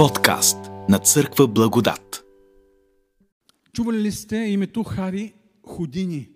[0.00, 0.56] Подкаст
[0.88, 2.24] на Църква Благодат.
[3.72, 5.32] Чували ли сте името Хари
[5.66, 6.28] Худини?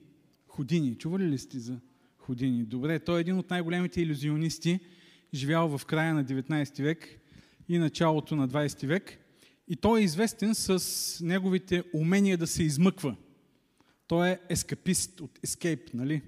[0.49, 0.99] Худини.
[0.99, 1.81] Чували ли сте за
[2.19, 2.65] Худини?
[2.65, 4.81] Добре, той е един от най-големите иллюзионисти,
[5.35, 7.21] живял в края на 19 век
[7.69, 9.19] и началото на 20 век.
[9.69, 13.17] И той е известен с неговите умения да се измъква.
[14.07, 16.23] Той е ескапист от escape, нали?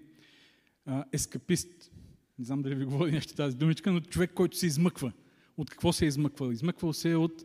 [1.12, 1.90] ескапист.
[2.38, 5.12] Не знам дали ви говори нещо тази думичка, но човек, който се измъква.
[5.56, 6.50] От какво се е измъквал?
[6.50, 7.44] Измъквал се е от,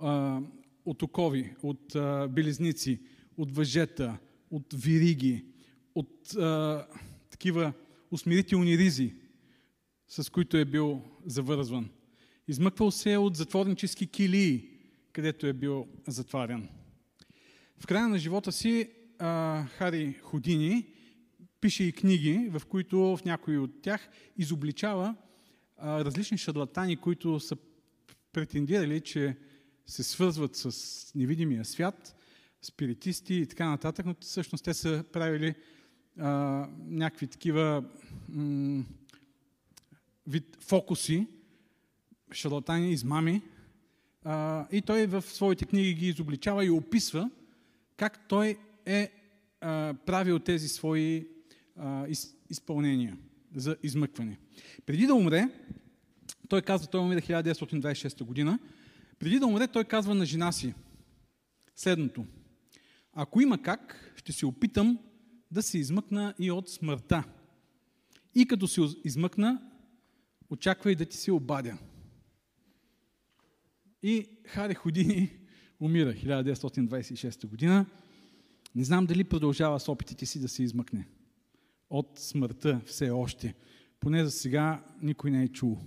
[0.00, 0.40] а,
[0.84, 3.00] от окови, от а, белезници,
[3.36, 4.18] от въжета,
[4.50, 5.44] от вириги,
[5.94, 6.86] от а,
[7.30, 7.72] такива
[8.10, 9.14] усмирителни ризи,
[10.08, 11.90] с които е бил завързван.
[12.48, 14.68] Измъквал се е от затворнически килии,
[15.12, 16.68] където е бил затварян.
[17.80, 20.86] В края на живота си а, Хари Ходини
[21.60, 25.14] пише и книги, в които в някои от тях изобличава
[25.82, 27.56] различни шарлатани, които са
[28.32, 29.36] претендирали, че
[29.86, 32.16] се свързват с невидимия свят,
[32.62, 35.54] спиритисти и така нататък, но всъщност те са правили
[36.18, 36.28] а,
[36.86, 37.84] някакви такива
[38.28, 38.84] м-
[40.26, 41.26] вид фокуси,
[42.32, 43.42] шарлатани, измами.
[44.24, 47.30] А, и той в своите книги ги изобличава и описва
[47.96, 49.10] как той е
[49.60, 51.28] а, правил тези свои
[51.76, 53.16] а, из, изпълнения
[53.54, 54.38] за измъкване.
[54.86, 55.48] Преди да умре,
[56.48, 58.58] той казва, той умира 1926 година,
[59.18, 60.74] преди да умре, той казва на жена си
[61.76, 62.26] следното.
[63.12, 64.98] Ако има как, ще се опитам
[65.50, 67.24] да се измъкна и от смъртта.
[68.34, 69.62] И като се измъкна,
[70.50, 71.78] очаквай да ти се обадя.
[74.02, 75.30] И Хари Ходини
[75.80, 77.86] умира 1926 година.
[78.74, 81.08] Не знам дали продължава с опитите си да се измъкне
[81.90, 83.54] от смъртта все още.
[84.00, 85.78] Поне за сега никой не е чул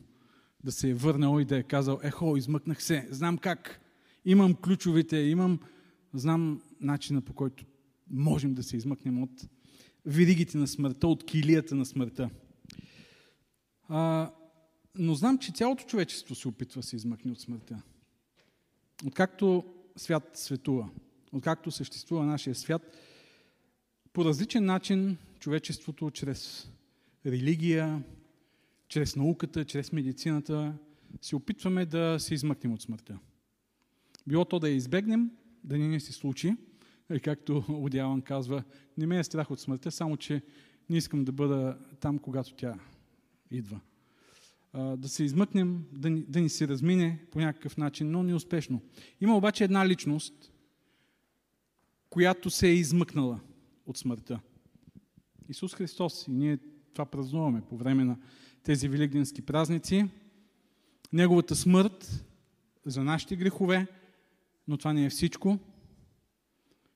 [0.64, 3.82] да се е върнал и да е казал, ехо, измъкнах се, знам как,
[4.26, 5.60] имам ключовите, имам,
[6.14, 7.66] знам начина по който
[8.10, 9.50] можем да се измъкнем от
[10.06, 12.30] виригите на смъртта, от килията на смъртта.
[13.88, 14.32] А,
[14.96, 17.82] но знам, че цялото човечество се опитва да се измъкне от смъртта.
[19.06, 19.66] Откакто
[19.96, 20.90] свят светува,
[21.32, 22.98] откакто съществува нашия свят,
[24.14, 26.72] по различен начин човечеството чрез
[27.26, 28.04] религия,
[28.88, 30.74] чрез науката, чрез медицината
[31.22, 33.20] се опитваме да се измъкнем от смъртта.
[34.28, 35.32] Било то да я избегнем,
[35.64, 36.56] да не ни се случи,
[37.14, 38.64] и както Одяван казва,
[38.98, 40.42] не ме е страх от смъртта, само че
[40.90, 42.80] не искам да бъда там, когато тя
[43.52, 43.80] идва.
[44.74, 48.82] Да се измъкнем, да ни, да ни се размине по някакъв начин, но неуспешно.
[49.22, 50.54] Има обаче една личност,
[52.10, 53.40] която се е измъкнала
[53.86, 54.40] от смъртта.
[55.52, 56.28] Исус Христос.
[56.28, 56.58] И ние
[56.94, 58.18] това празнуваме по време на
[58.64, 60.06] тези великденски празници.
[61.14, 62.26] Неговата смърт
[62.86, 63.88] за нашите грехове,
[64.68, 65.60] но това не е всичко.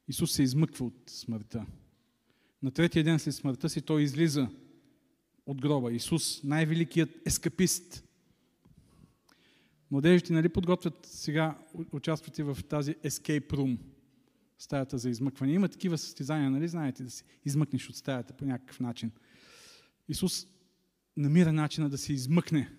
[0.07, 1.65] Исус се измъква от смъртта.
[2.63, 4.49] На третия ден след смъртта си той излиза
[5.45, 5.93] от гроба.
[5.93, 8.03] Исус, най-великият ескапист.
[9.91, 11.57] Младежите, нали подготвят сега,
[11.91, 13.77] участвате в тази escape room–
[14.57, 15.53] стаята за измъкване.
[15.53, 19.11] Има такива състезания, нали знаете, да се измъкнеш от стаята по някакъв начин.
[20.09, 20.47] Исус
[21.17, 22.71] намира начина да се измъкне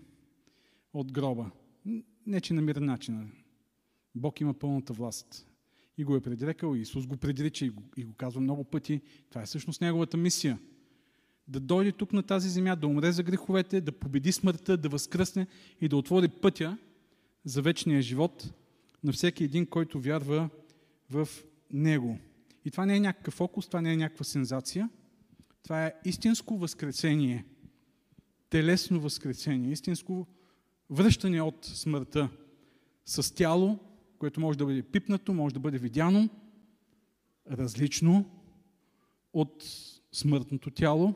[0.92, 1.50] от гроба.
[2.26, 3.26] Не, че намира начина.
[4.14, 5.46] Бог има пълната власт.
[5.98, 9.00] И го е предрекал, и Исус го предрича и го, и го казва много пъти.
[9.30, 10.58] Това е всъщност неговата мисия.
[11.48, 15.46] Да дойде тук на тази земя, да умре за греховете, да победи смъртта, да възкръсне
[15.80, 16.78] и да отвори пътя
[17.44, 18.54] за вечния живот
[19.04, 20.48] на всеки един, който вярва
[21.10, 21.28] в
[21.72, 22.18] него.
[22.64, 24.90] И това не е някакъв фокус, това не е някаква сензация.
[25.62, 27.44] Това е истинско възкресение.
[28.50, 29.72] Телесно възкресение.
[29.72, 30.26] Истинско
[30.90, 32.28] връщане от смъртта
[33.04, 33.78] с тяло,
[34.18, 36.28] което може да бъде пипнато, може да бъде видяно,
[37.50, 38.24] различно
[39.32, 39.64] от
[40.12, 41.14] смъртното тяло,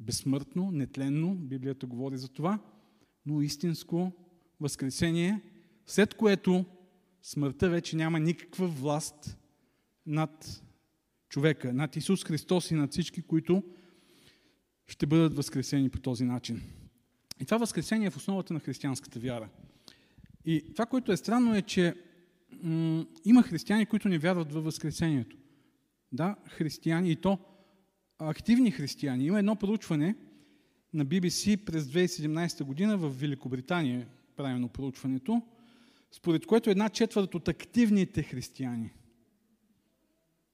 [0.00, 2.58] безсмъртно, нетленно, Библията говори за това,
[3.26, 4.12] но истинско
[4.60, 5.40] възкресение,
[5.86, 6.64] след което
[7.24, 9.38] смъртта вече няма никаква власт
[10.06, 10.62] над
[11.28, 13.62] човека, над Исус Христос и над всички, които
[14.86, 16.62] ще бъдат възкресени по този начин.
[17.40, 19.48] И това възкресение е в основата на християнската вяра.
[20.44, 21.94] И това, което е странно е, че
[22.62, 25.36] м- има християни, които не вярват във възкресението.
[26.12, 27.38] Да, християни и то
[28.18, 29.26] активни християни.
[29.26, 30.16] Има едно проучване
[30.92, 34.06] на BBC през 2017 година в Великобритания,
[34.36, 35.42] правилно проучването,
[36.16, 38.90] според което една четвърт от активните християни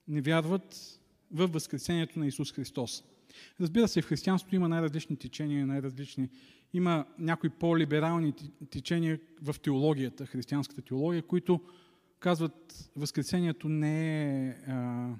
[0.08, 3.04] не вярват в Възкресението на Исус Христос.
[3.60, 6.28] Разбира се, в християнството има най-различни течения, най-различни
[6.72, 8.34] Има някои по-либерални
[8.70, 11.60] течения в теологията, християнската теология, които
[12.18, 15.10] казват, възкресението не е, а,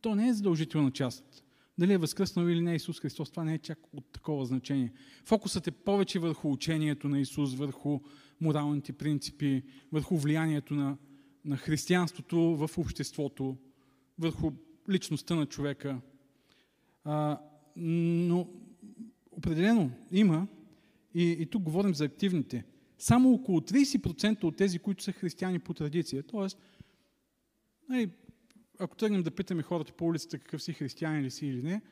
[0.00, 1.44] то не е задължителна част.
[1.78, 4.92] Дали е възкръснал или не Исус Христос, това не е чак от такова значение.
[5.24, 8.00] Фокусът е повече върху учението на Исус, върху
[8.40, 9.62] моралните принципи,
[9.92, 10.96] върху влиянието на,
[11.44, 13.56] на християнството в обществото,
[14.18, 14.52] върху
[14.90, 16.00] личността на човека.
[17.04, 17.40] А,
[17.76, 18.48] но
[19.30, 20.46] определено има,
[21.14, 22.64] и, и тук говорим за активните,
[22.98, 26.46] само около 30% от тези, които са християни по традиция, т.е.
[27.88, 28.10] Нали,
[28.78, 31.82] ако тръгнем да питаме хората по улицата какъв си християнин ли си или не,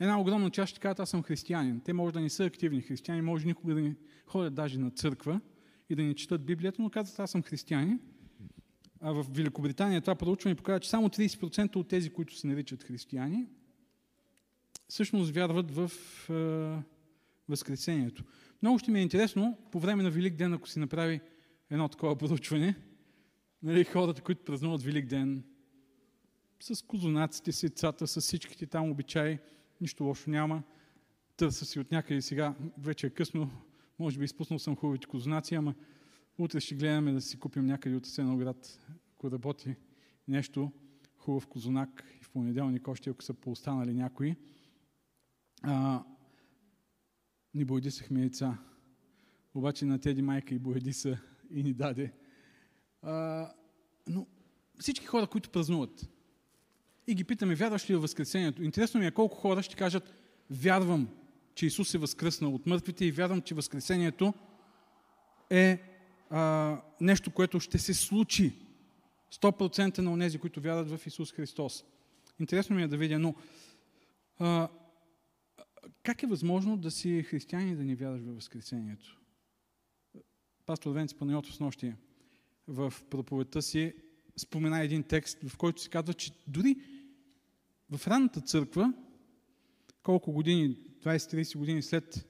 [0.00, 1.80] една огромна част ще кажат, аз съм християнин.
[1.80, 5.40] Те може да не са активни християни, може никога да не ходят даже на църква
[5.90, 8.00] и да не четат Библията, но казват, аз съм християнин.
[9.00, 13.46] А в Великобритания това проучване показва, че само 30% от тези, които се наричат християни,
[14.88, 15.90] всъщност вярват в
[16.30, 16.82] е,
[17.48, 18.24] Възкресението.
[18.62, 21.20] Много ще ми е интересно, по време на Велик ден, ако си направи
[21.70, 22.76] едно такова проучване,
[23.62, 25.44] нали, хората, които празнуват Велик ден,
[26.60, 29.38] с козунаците си, цата, с всичките там обичаи,
[29.80, 30.62] нищо лошо няма.
[31.36, 33.50] Търса си от някъде сега, вече е късно,
[34.00, 35.74] може би изпуснал съм хубавите козунаци, ама
[36.38, 38.80] утре ще гледаме да си купим някъде от Сеноград,
[39.14, 39.76] ако работи
[40.28, 40.72] нещо,
[41.18, 44.36] хубав козунак и в понеделник още, ако са поостанали някои.
[45.62, 46.04] А,
[47.54, 48.58] ни боядисахме яйца.
[49.54, 51.18] Обаче на Теди майка и боядиса
[51.50, 52.12] и ни даде.
[53.02, 53.46] А,
[54.08, 54.26] но
[54.78, 56.08] всички хора, които празнуват,
[57.06, 58.62] и ги питаме, вярваш ли в Възкресението?
[58.62, 60.14] Интересно ми е колко хора ще кажат,
[60.50, 61.08] вярвам,
[61.60, 64.34] че Исус е възкръснал от мъртвите и вярвам, че Възкресението
[65.50, 65.82] е
[66.30, 68.52] а, нещо, което ще се случи.
[69.34, 71.84] 100% на онези, които вярват в Исус Христос.
[72.40, 73.34] Интересно ми е да видя, но
[74.38, 74.68] а,
[76.02, 79.20] как е възможно да си християнин да не вярваш в Възкресението?
[80.66, 81.92] Пастор Венци Панайотов с нощи
[82.68, 83.94] в проповедта си
[84.36, 86.76] спомена един текст, в който се казва, че дори
[87.90, 88.92] в ранната църква,
[90.02, 92.26] колко години, 20-30 години след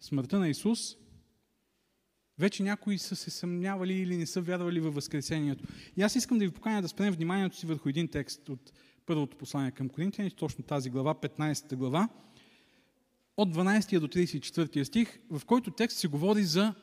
[0.00, 0.96] смъртта на Исус,
[2.38, 5.64] вече някои са се съмнявали или не са вярвали във Възкресението.
[5.96, 8.72] И аз искам да ви поканя да спрем вниманието си върху един текст от
[9.06, 12.08] първото послание към Коринтияни, точно тази глава, 15 глава,
[13.36, 16.74] от 12 до 34 стих, в който текст се говори за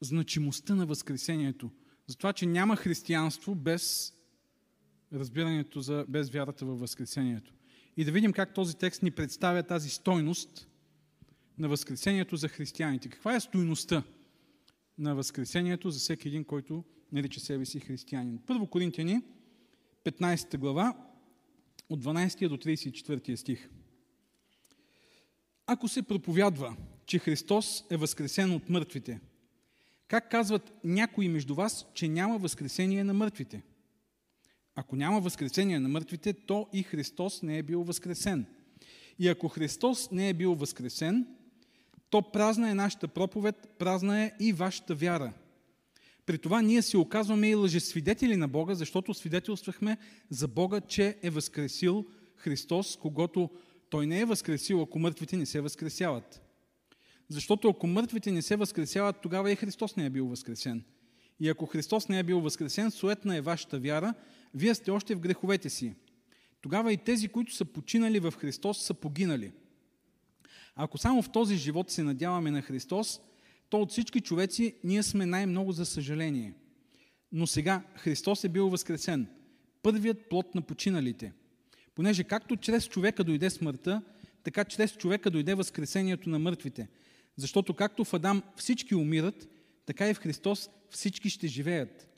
[0.00, 1.70] значимостта на Възкресението.
[2.06, 4.14] За това, че няма християнство без
[5.12, 7.52] разбирането за, без вярата във Възкресението.
[8.00, 10.68] И да видим как този текст ни представя тази стойност
[11.58, 13.08] на Възкресението за християните.
[13.08, 14.02] Каква е стойността
[14.98, 18.38] на Възкресението за всеки един, който нарича себе си християнин?
[18.46, 19.22] Първо Коринтияни,
[20.04, 20.96] 15 глава,
[21.88, 23.68] от 12 до 34 стих.
[25.66, 26.76] Ако се проповядва,
[27.06, 29.20] че Христос е възкресен от мъртвите,
[30.08, 33.62] как казват някои между вас, че няма възкресение на мъртвите?
[34.80, 38.46] Ако няма възкресение на мъртвите, то и Христос не е бил възкресен.
[39.18, 41.26] И ако Христос не е бил възкресен,
[42.10, 45.32] то празна е нашата проповед, празна е и вашата вяра.
[46.26, 49.96] При това ние си оказваме и лъжесвидетели на Бога, защото свидетелствахме
[50.30, 52.06] за Бога, че е възкресил
[52.36, 53.50] Христос, когато
[53.90, 56.42] Той не е възкресил, ако мъртвите не се възкресяват.
[57.28, 60.84] Защото ако мъртвите не се възкресяват, тогава и Христос не е бил възкресен.
[61.40, 64.14] И ако Христос не е бил възкресен, суетна е вашата вяра,
[64.54, 65.94] вие сте още в греховете си.
[66.60, 69.52] Тогава и тези, които са починали в Христос, са погинали.
[70.76, 73.20] Ако само в този живот се надяваме на Христос,
[73.70, 76.54] то от всички човеци ние сме най-много за съжаление.
[77.32, 79.26] Но сега Христос е бил възкресен,
[79.82, 81.32] първият плод на починалите.
[81.94, 84.02] Понеже както чрез човека дойде смъртта,
[84.44, 86.88] така чрез човека дойде възкресението на мъртвите.
[87.36, 89.48] Защото както в Адам всички умират,
[89.90, 92.08] така и в Христос всички ще живеят.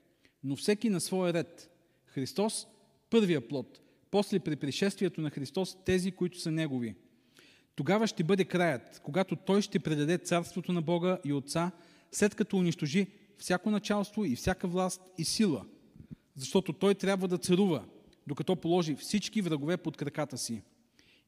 [0.45, 1.71] Но всеки на своя ред.
[2.07, 2.67] Христос–
[3.11, 6.95] първия плод, после при пришествието на Христос тези, които са Негови.
[7.75, 11.71] Тогава ще бъде краят, когато Той ще предаде царството на Бога и Отца,
[12.11, 13.07] след като унищожи
[13.39, 15.65] всяко началство и всяка власт и сила.
[16.37, 17.85] Защото Той трябва да царува,
[18.27, 20.63] докато положи всички врагове под краката си.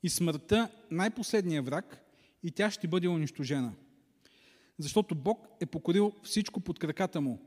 [0.03, 2.01] И смъртта най-последния враг,
[2.43, 3.73] и тя ще бъде унищожена.
[4.79, 7.41] Защото Бог е покорил всичко под краката му,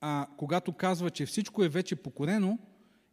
[0.00, 2.58] а когато казва, че всичко е вече покорено,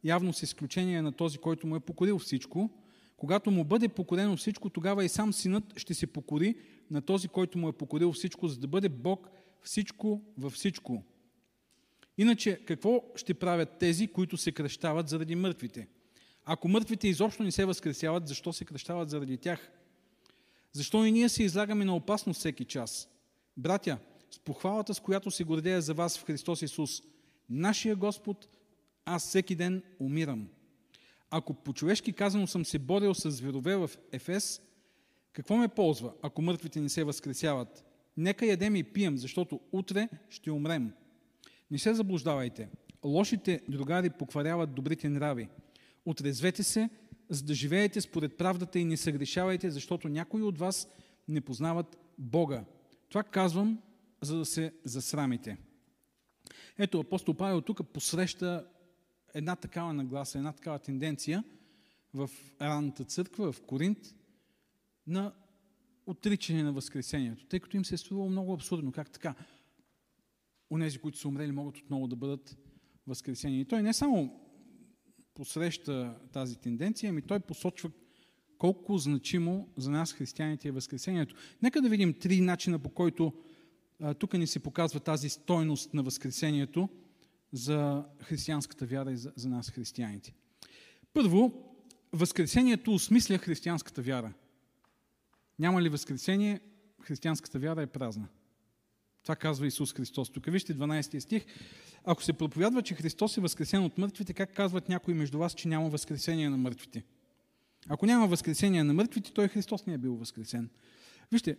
[0.03, 2.69] явно с изключение на този, който му е покорил всичко,
[3.17, 6.55] когато му бъде покорено всичко, тогава и сам синът ще се покори
[6.91, 9.29] на този, който му е покорил всичко, за да бъде Бог
[9.61, 11.03] всичко във всичко.
[12.17, 15.87] Иначе, какво ще правят тези, които се кръщават заради мъртвите?
[16.45, 19.71] Ако мъртвите изобщо не се възкресяват, защо се кръщават заради тях?
[20.73, 23.09] Защо и ние се излагаме на опасност всеки час?
[23.57, 23.97] Братя,
[24.31, 27.01] с похвалата, с която се гордея за вас в Христос Исус,
[27.49, 28.47] нашия Господ,
[29.05, 30.47] аз всеки ден умирам.
[31.29, 34.61] Ако по-човешки казано съм се борил с зверове в Ефес,
[35.33, 37.85] какво ме ползва, ако мъртвите не се възкресяват?
[38.17, 40.93] Нека ядем и пием, защото утре ще умрем.
[41.71, 42.69] Не се заблуждавайте.
[43.03, 45.49] Лошите другари покваряват добрите нрави.
[46.05, 46.89] Отрезвете се,
[47.29, 50.87] за да живеете според правдата и не съгрешавайте, защото някои от вас
[51.27, 52.63] не познават Бога.
[53.09, 53.81] Това казвам,
[54.21, 55.57] за да се засрамите.
[56.77, 58.67] Ето, апостол Павел тук посреща
[59.33, 61.43] една такава нагласа, една такава тенденция
[62.13, 62.29] в
[62.61, 64.15] ранната църква, в Коринт,
[65.07, 65.33] на
[66.05, 68.91] отричане на Възкресението, тъй като им се е струвало много абсурдно.
[68.91, 69.35] Как така?
[70.71, 72.57] Онези, които са умрели, могат отново да бъдат
[73.07, 73.61] възкресени.
[73.61, 74.39] И той не само
[75.33, 77.91] посреща тази тенденция, ами той посочва
[78.57, 81.35] колко значимо за нас, християните, е Възкресението.
[81.61, 83.33] Нека да видим три начина, по който
[84.19, 86.89] тук ни се показва тази стойност на Възкресението
[87.53, 90.33] за християнската вяра и за, за нас, християните.
[91.13, 91.63] Първо,
[92.13, 94.33] Възкресението осмисля християнската вяра.
[95.59, 96.59] Няма ли Възкресение,
[97.01, 98.27] християнската вяра е празна.
[99.23, 100.29] Това казва Исус Христос.
[100.29, 101.45] Тук вижте 12 стих.
[102.03, 105.67] Ако се проповядва, че Христос е възкресен от мъртвите, как казват някои между вас, че
[105.67, 107.03] няма възкресение на мъртвите?
[107.87, 110.69] Ако няма възкресение на мъртвите, той Христос не е бил възкресен.
[111.31, 111.57] Вижте,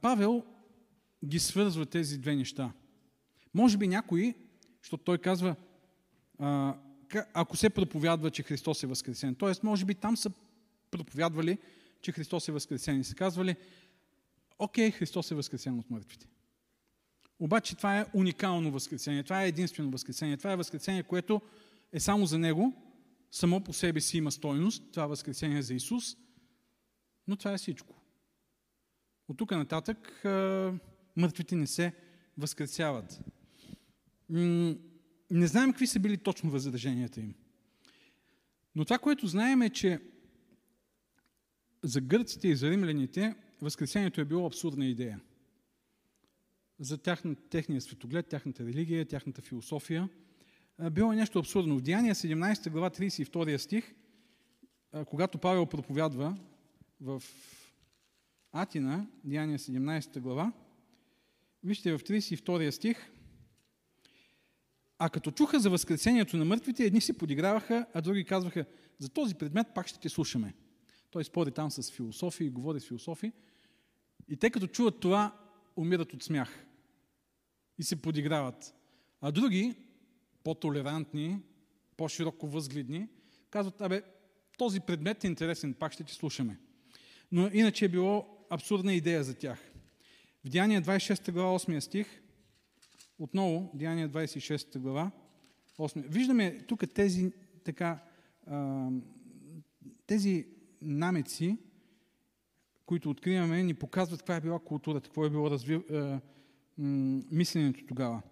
[0.00, 0.44] Павел
[1.24, 2.72] ги свързва тези две неща.
[3.54, 4.34] Може би някои,
[4.82, 5.56] защото той казва,
[7.34, 9.52] ако се проповядва, че Христос е възкресен, т.е.
[9.62, 10.30] може би там са
[10.90, 11.58] проповядвали,
[12.00, 13.56] че Христос е възкресен и са казвали,
[14.58, 16.26] окей, Христос е възкресен от мъртвите.
[17.38, 21.40] Обаче това е уникално възкресение, това е единствено възкресение, това е възкресение, което
[21.92, 22.74] е само за Него,
[23.30, 26.16] само по себе си има стойност, това възкресение за Исус,
[27.28, 27.94] но това е всичко.
[29.28, 30.22] От тук нататък
[31.16, 31.94] мъртвите не се
[32.38, 33.20] възкресяват.
[35.30, 37.34] Не знаем какви са били точно възраженията им.
[38.74, 40.00] Но това, което знаем е, че
[41.82, 45.20] за гърците и за римляните възкресението е било абсурдна идея.
[46.80, 50.08] За тяхна, техния светоглед, тяхната религия, тяхната философия.
[50.88, 51.78] Било е нещо абсурдно.
[51.78, 53.94] В Деяния 17 глава 32 стих,
[55.06, 56.36] когато Павел проповядва
[57.00, 57.22] в
[58.52, 60.52] Атина, Деяния 17 глава,
[61.64, 63.12] вижте в 32 стих,
[64.98, 68.64] а като чуха за възкресението на мъртвите, едни си подиграваха, а други казваха,
[68.98, 70.54] за този предмет пак ще те слушаме.
[71.10, 73.32] Той спори там с философи, говори с философи.
[74.28, 75.38] И те като чуват това,
[75.76, 76.66] умират от смях.
[77.78, 78.74] И се подиграват.
[79.20, 79.74] А други,
[80.50, 81.42] по-толерантни,
[81.96, 83.08] по-широко възгледни,
[83.50, 84.02] казват, абе,
[84.58, 86.58] този предмет е интересен, пак ще ти слушаме.
[87.32, 89.72] Но иначе е било абсурдна идея за тях.
[90.44, 92.22] В Деяния 26 глава 8 стих,
[93.18, 95.10] отново, Деяния 26 глава,
[95.78, 96.08] 8.
[96.08, 97.32] Виждаме тук тези
[97.64, 97.98] така,
[100.06, 100.46] тези
[100.82, 101.56] намеци,
[102.86, 105.80] които откриваме, ни показват каква е била културата, какво е било разви...
[107.30, 108.22] мисленето тогава.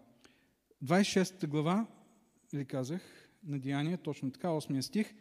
[0.84, 1.87] 26 глава,
[2.52, 5.14] или казах, на Деяния, точно така, 8 стих.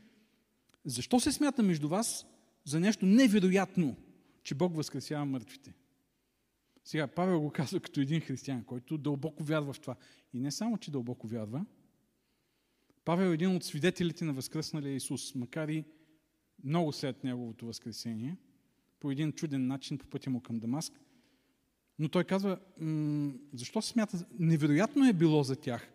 [0.85, 2.25] Защо се смята между вас
[2.63, 3.95] за нещо невероятно,
[4.43, 5.73] че Бог възкресява мъртвите?
[6.83, 9.95] Сега, Павел го казва като един християн, който дълбоко вярва в това.
[10.33, 11.65] И не само, че дълбоко вярва,
[13.05, 15.85] Павел е един от свидетелите на възкръсналия Исус, макар и
[16.63, 18.37] много след неговото възкресение,
[18.99, 20.93] по един чуден начин по пътя му към Дамаск.
[21.99, 22.59] Но той казва,
[23.53, 25.91] защо се смята, невероятно е било за тях.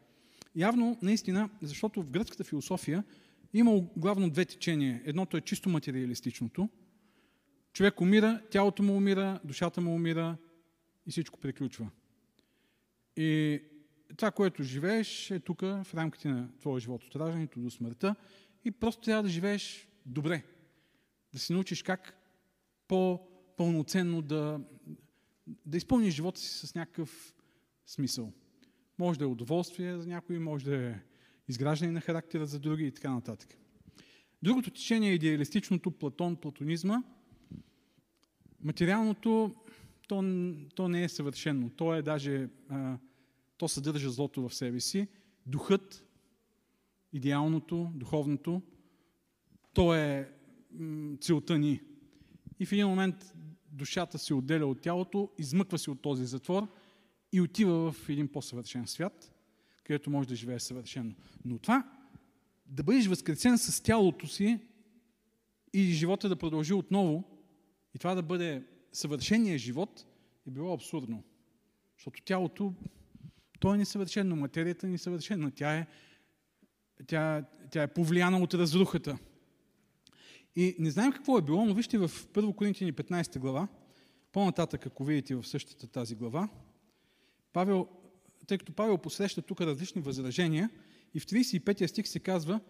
[0.57, 3.05] Явно, наистина, защото в гръцката философия
[3.55, 5.03] има главно две течения.
[5.05, 6.69] Едното е чисто материалистичното.
[7.73, 10.37] Човек умира, тялото му умира, душата му умира
[11.07, 11.91] и всичко приключва.
[13.17, 13.61] И
[14.17, 18.15] това, което живееш е тук, в рамките на твоя живот от раждането до смъртта
[18.65, 20.43] и просто трябва да живееш добре.
[21.33, 22.15] Да се научиш как
[22.89, 24.61] по-пълноценно да,
[25.67, 27.35] да изпълниш живота си с някакъв
[27.87, 28.33] смисъл.
[29.03, 30.95] Може да е удоволствие за някои, може да е
[31.49, 33.59] изграждане на характера за други и така нататък.
[34.43, 37.03] Другото течение е идеалистичното Платон, платонизма.
[38.61, 39.55] Материалното,
[40.09, 40.25] то,
[40.75, 41.71] то не е съвършено.
[41.71, 42.99] То е даже, а,
[43.57, 45.09] то съдържа злото в себе си.
[45.47, 46.05] Духът,
[47.13, 48.63] идеалното, духовното,
[49.75, 50.33] то е
[51.21, 51.81] целта ни.
[52.61, 53.35] И в един момент
[53.73, 56.69] душата се отделя от тялото, измъква се от този затвор
[57.33, 59.33] и отива в един по-съвършен свят,
[59.85, 61.15] където може да живее съвършено.
[61.45, 61.91] Но това,
[62.67, 64.59] да бъдеш възкресен с тялото си
[65.73, 67.25] и живота да продължи отново,
[67.95, 68.63] и това да бъде
[68.93, 70.07] съвършения живот
[70.47, 71.23] е било абсурдно.
[71.97, 72.75] Защото тялото,
[73.61, 75.51] то е несъвършено, материята е несъвършена.
[75.51, 75.87] Тя е,
[77.07, 79.19] тя, тя е повлияна от разрухата.
[80.57, 83.69] И не знаем какво е било, но вижте в 1 Коринтияни 15 глава,
[84.33, 86.49] по-нататък, ако видите в същата тази глава,
[87.53, 87.89] Павел,
[88.47, 90.71] тъй като Павел посреща тук различни възражения,
[91.15, 92.61] и в 35 стих се казва,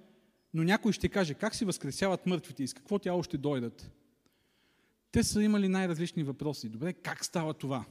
[0.55, 3.91] но някой ще каже, как се възкресяват мъртвите и с какво тяло ще дойдат.
[5.13, 6.69] Те са имали най-различни въпроси.
[6.69, 7.85] Добре, как става това?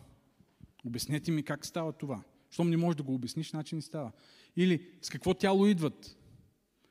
[0.85, 2.23] Обяснете ми как става това.
[2.49, 4.11] Щом не можеш да го обясниш, значи не става.
[4.55, 6.17] Или с какво тяло идват?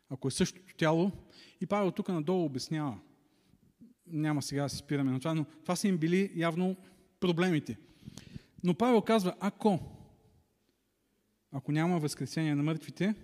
[0.09, 1.13] Ако е същото тяло.
[1.61, 2.99] И Павел тук надолу обяснява.
[4.07, 6.77] Няма сега да се спираме на това, но това са им били явно
[7.21, 7.79] проблемите.
[8.65, 9.79] Но Павел казва, ако,
[11.53, 13.15] ако няма възкресение на мъртвите,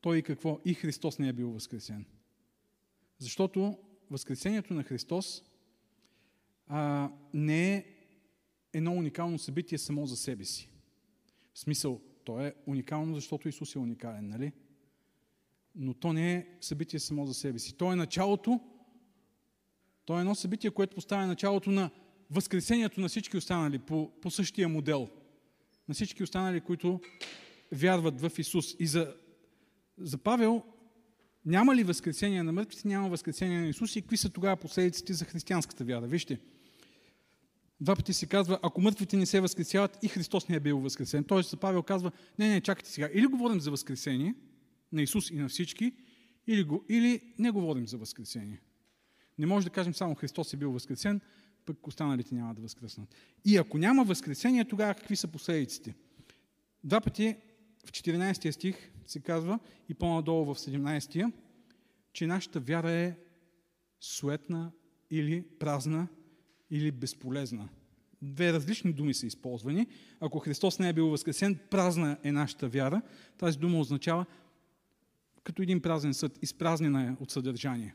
[0.00, 0.60] той и какво?
[0.64, 2.06] И Христос не е бил възкресен.
[3.18, 3.78] Защото
[4.10, 5.42] възкресението на Христос
[6.66, 7.84] а, не е
[8.72, 10.70] едно уникално събитие само за себе си.
[11.54, 14.52] В смисъл, то е уникално, защото Исус е уникален, нали?
[15.74, 17.76] Но то не е събитие само за себе си.
[17.76, 18.60] То е началото,
[20.04, 21.90] то е едно събитие, което поставя началото на
[22.30, 25.08] възкресението на всички останали по, по същия модел.
[25.88, 27.00] На всички останали, които
[27.72, 28.74] вярват в Исус.
[28.78, 29.14] И за,
[29.98, 30.62] за Павел
[31.44, 35.24] няма ли възкресение на мъртвите, няма възкресение на Исус и какви са тогава последиците за
[35.24, 36.06] християнската вяра?
[36.06, 36.38] Вижте,
[37.80, 41.24] Два пъти се казва, ако мъртвите не се възкресяват, и Христос не е бил възкресен.
[41.24, 43.08] Тоест Павел казва, не, не, чакайте сега.
[43.14, 44.34] Или говорим за възкресение
[44.92, 45.92] на Исус и на всички,
[46.46, 48.60] или, го, или не говорим за възкресение.
[49.38, 51.20] Не може да кажем само Христос е бил възкресен,
[51.74, 53.14] пък останалите няма да възкреснат.
[53.44, 55.94] И ако няма възкресение, тогава какви са последиците?
[56.84, 57.36] Два пъти
[57.86, 59.58] в 14 стих се казва
[59.88, 61.32] и по-надолу в 17,
[62.12, 63.16] че нашата вяра е
[64.00, 64.72] суетна
[65.10, 66.08] или празна
[66.70, 67.68] или безполезна.
[68.22, 69.86] Две различни думи са използвани.
[70.20, 73.02] Ако Христос не е бил възкресен, празна е нашата вяра.
[73.38, 74.26] Тази дума означава
[75.44, 77.94] като един празен съд, изпразнена е от съдържание.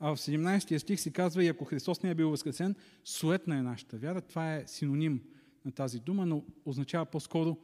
[0.00, 3.62] А в 17 стих се казва, и ако Христос не е бил възкресен, суетна е
[3.62, 4.20] нашата вяра.
[4.20, 5.22] Това е синоним
[5.64, 7.56] на тази дума, но означава по-скоро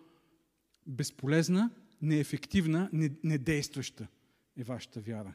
[0.86, 1.70] безполезна,
[2.02, 2.90] неефективна,
[3.24, 4.06] недействаща
[4.56, 5.34] е вашата вяра.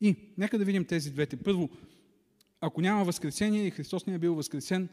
[0.00, 1.36] И нека да видим тези двете.
[1.36, 1.70] Първо,
[2.60, 4.88] ако няма възкресение и Христос не е бил възкресен,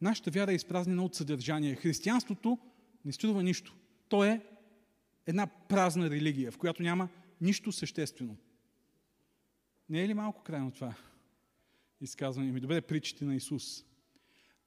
[0.00, 1.74] нашата вяра е изпразнена от съдържание.
[1.74, 2.58] Християнството
[3.04, 3.76] не струва нищо.
[4.08, 4.40] То е
[5.26, 7.08] една празна религия, в която няма
[7.40, 8.36] нищо съществено.
[9.90, 10.94] Не е ли малко крайно това
[12.00, 12.52] изказване?
[12.52, 13.84] Ми добре, притчите на Исус.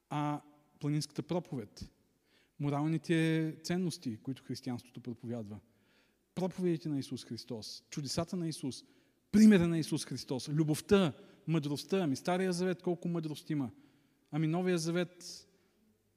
[0.10, 0.42] А
[0.80, 1.90] планинската проповед,
[2.60, 5.60] моралните ценности, които християнството проповядва,
[6.36, 8.84] проповедите на Исус Христос, чудесата на Исус,
[9.32, 11.14] примера на Исус Христос, любовта,
[11.48, 12.04] мъдростта.
[12.04, 13.72] Ами Стария завет колко мъдрост има.
[14.32, 15.48] Ами Новия завет,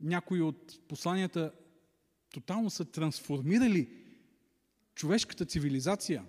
[0.00, 1.52] някои от посланията
[2.30, 3.88] тотално са трансформирали
[4.94, 6.24] човешката цивилизация.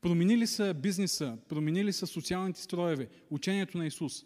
[0.00, 4.24] Променили са бизнеса, променили са социалните строеве, учението на Исус.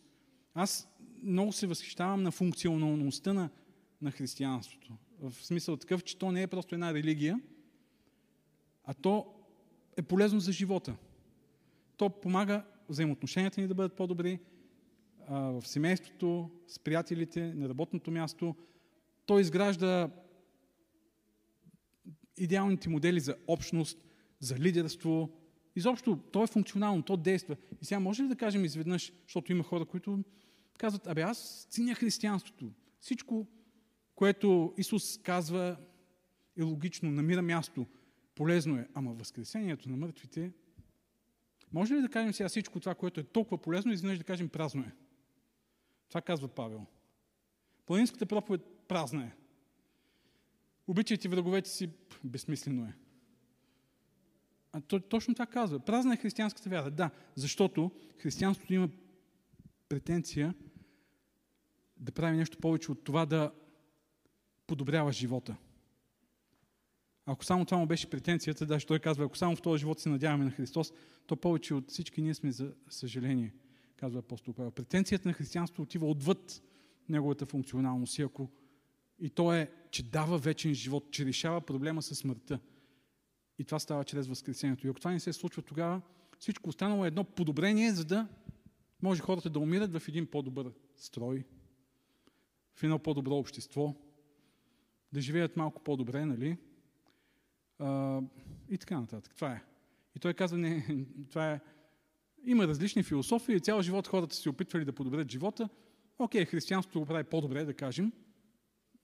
[0.55, 0.89] Аз
[1.23, 3.51] много се възхищавам на функционалността на,
[4.03, 4.93] на християнството.
[5.21, 7.41] В смисъл такъв, че то не е просто една религия,
[8.85, 9.35] а то
[9.97, 10.97] е полезно за живота.
[11.97, 14.39] То помага взаимоотношенията ни да бъдат по-добри,
[15.29, 18.57] в семейството, с приятелите, на работното място.
[19.27, 20.11] Той изгражда
[22.37, 23.99] идеалните модели за общност,
[24.41, 25.31] за лидерство.
[25.77, 27.57] Изобщо, то е функционално, то действа.
[27.83, 30.19] И сега може ли да кажем изведнъж, защото има хора, които
[30.79, 32.73] казват, абе аз ценя християнството.
[33.01, 33.47] Всичко,
[34.15, 35.77] което Исус казва
[36.59, 37.87] е логично, намира място,
[38.35, 38.89] полезно е.
[38.95, 40.53] Ама възкресението на мъртвите
[41.73, 44.83] може ли да кажем сега всичко това, което е толкова полезно, изведнъж да кажем празно
[44.83, 44.93] е?
[46.09, 46.87] Това казва Павел.
[47.87, 49.33] Планинската проповед празна е.
[50.87, 51.91] Обичайте враговете си,
[52.25, 52.95] безсмислено е.
[54.73, 55.81] А то, точно това казва.
[55.81, 56.91] Празна е християнската вяра.
[56.91, 58.89] Да, защото християнството има
[59.89, 60.55] претенция
[61.97, 63.53] да прави нещо повече от това да
[64.67, 65.57] подобрява живота.
[67.27, 70.09] Ако само това му беше претенцията, даже той казва, ако само в този живот се
[70.09, 70.93] надяваме на Христос,
[71.27, 73.55] то повече от всички ние сме за съжаление,
[73.97, 74.71] казва апостол Павел.
[74.71, 76.63] Претенцията на християнството отива отвъд
[77.09, 78.19] неговата функционалност.
[78.19, 78.51] И, ако...
[79.19, 82.61] и то е, че дава вечен живот, че решава проблема с смъртта.
[83.63, 84.87] И това става чрез възкресението.
[84.87, 86.01] И ако това не се случва, тогава
[86.39, 88.29] всичко останало е едно подобрение, за да
[89.03, 91.45] може хората да умират в един по-добър строй,
[92.75, 93.95] в едно по-добро общество,
[95.13, 96.57] да живеят малко по-добре, нали?
[97.79, 98.21] А,
[98.69, 99.35] и така нататък.
[99.35, 99.63] Това е.
[100.17, 100.87] И той казва, не,
[101.31, 101.61] това е...
[102.45, 105.69] Има различни философии, цял живот хората се опитвали да подобрят живота,
[106.19, 108.13] окей, християнството го прави по-добре, да кажем,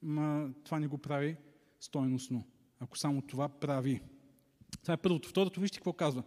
[0.03, 1.37] но това не го прави
[1.81, 2.45] стойностно,
[2.81, 4.03] ако само това прави.
[4.89, 5.29] Това е първото.
[5.29, 6.23] Второто, вижте какво казва.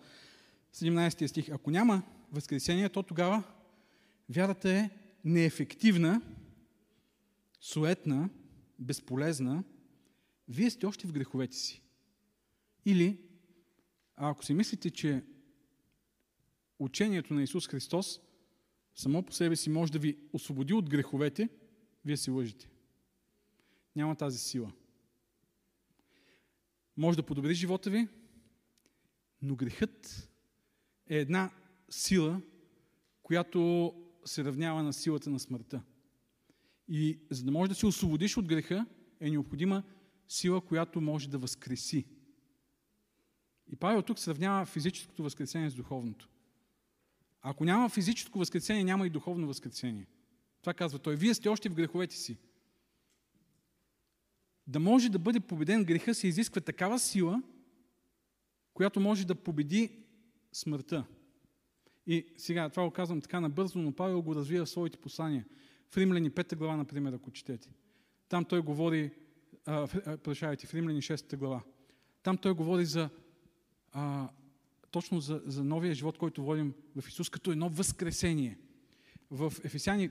[0.73, 1.49] 17 стих.
[1.49, 3.43] Ако няма възкресение, то тогава
[4.29, 4.89] вярата е
[5.25, 6.21] неефективна,
[7.59, 8.29] суетна,
[8.79, 9.63] безполезна,
[10.47, 11.81] вие сте още в греховете си.
[12.85, 13.17] Или,
[14.15, 15.23] ако си мислите, че
[16.79, 18.19] учението на Исус Христос
[18.95, 21.49] само по себе си може да ви освободи от греховете,
[22.05, 22.69] вие си лъжите.
[23.95, 24.71] Няма тази сила.
[26.97, 28.07] Може да подобри живота ви,
[29.41, 30.29] но грехът
[31.09, 31.51] е една
[31.89, 32.41] сила,
[33.23, 33.93] която
[34.25, 35.81] се равнява на силата на смъртта.
[36.87, 38.85] И за да можеш да се освободиш от греха,
[39.19, 39.83] е необходима
[40.27, 42.05] сила, която може да възкреси.
[43.71, 46.29] И Павел тук сравнява физическото възкресение с духовното.
[47.41, 50.07] Ако няма физическо възкресение, няма и духовно възкресение.
[50.61, 51.15] Това казва той.
[51.15, 52.37] Вие сте още в греховете си.
[54.67, 57.43] Да може да бъде победен греха се изисква такава сила,
[58.81, 59.91] която може да победи
[60.53, 61.05] смъртта.
[62.07, 65.45] И сега това го казвам така набързо, но Павел го развива в своите послания.
[65.89, 67.69] В Римляни 5 глава, например, ако четете.
[68.29, 69.11] Там той говори,
[70.23, 71.61] прощавайте, в Римляни 6 глава.
[72.23, 73.09] Там той говори за
[73.91, 74.29] а,
[74.91, 78.57] точно за, за новия живот, който водим в Исус, като едно възкресение.
[79.31, 80.09] В Ефесяни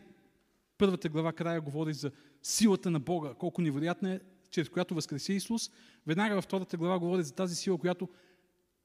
[0.79, 2.11] първата глава края говори за
[2.43, 5.71] силата на Бога, колко невероятна е, чрез която възкреси Исус.
[6.07, 8.09] Веднага във втората глава говори за тази сила, която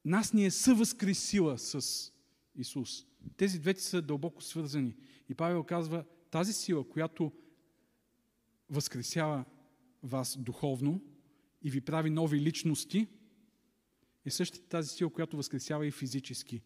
[0.05, 2.11] нас ни е съвъзкресила с
[2.55, 3.05] Исус.
[3.37, 4.95] Тези двете са дълбоко свързани.
[5.29, 7.31] И Павел казва, тази сила, която
[8.69, 9.45] възкресява
[10.03, 11.01] вас духовно
[11.61, 13.07] и ви прави нови личности,
[14.25, 16.61] е същата тази сила, която възкресява и физически.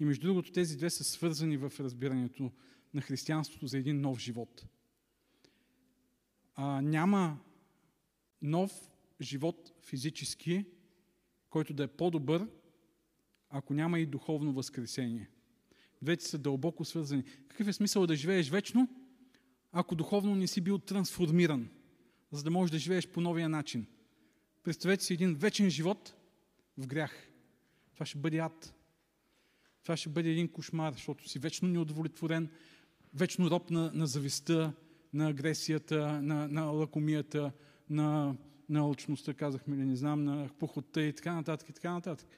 [0.00, 2.52] И между другото, тези две са свързани в разбирането
[2.94, 4.66] на християнството за един нов живот.
[6.54, 7.38] А, няма
[8.42, 10.64] нов живот физически,
[11.50, 12.48] който да е по-добър,
[13.50, 15.28] ако няма и духовно възкресение.
[16.02, 17.24] Двете са дълбоко свързани.
[17.48, 18.88] Какъв е смисъл да живееш вечно,
[19.72, 21.68] ако духовно не си бил трансформиран,
[22.32, 23.86] за да можеш да живееш по новия начин?
[24.62, 26.14] Представете си един вечен живот
[26.78, 27.30] в грях.
[27.94, 28.74] Това ще бъде ад.
[29.82, 32.50] Това ще бъде един кошмар, защото си вечно неудовлетворен,
[33.14, 34.72] вечно роб на, на завистта,
[35.12, 37.52] на агресията, на, на лакомията,
[37.90, 38.36] на,
[38.68, 42.28] на лъчността, казахме ли, не знам, на пухота и така нататък, и така нататък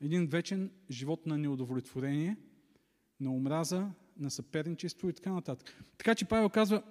[0.00, 2.36] един вечен живот на неудовлетворение,
[3.20, 5.84] на омраза, на съперничество и така нататък.
[5.98, 6.82] Така че Павел казва,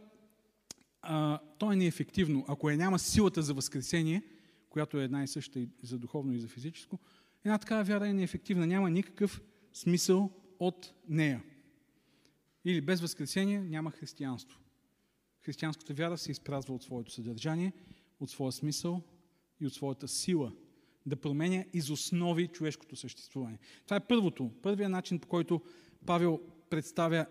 [1.02, 2.45] а, то е неефективно.
[2.48, 4.24] Ако е няма силата за възкресение,
[4.69, 7.00] която е една и съща и за духовно и за физическо,
[7.45, 8.67] една такава вяра е неефективна.
[8.67, 9.41] Няма никакъв
[9.74, 11.43] смисъл от нея.
[12.65, 14.60] Или без възкресение няма християнство.
[15.41, 17.74] Християнската вяра се изпразва от своето съдържание,
[18.19, 19.02] от своя смисъл
[19.60, 20.54] и от своята сила–
[21.06, 23.60] да променя из основи човешкото съществуване.
[23.86, 25.62] Това е първото, първият начин, по който
[26.06, 27.26] Павел представя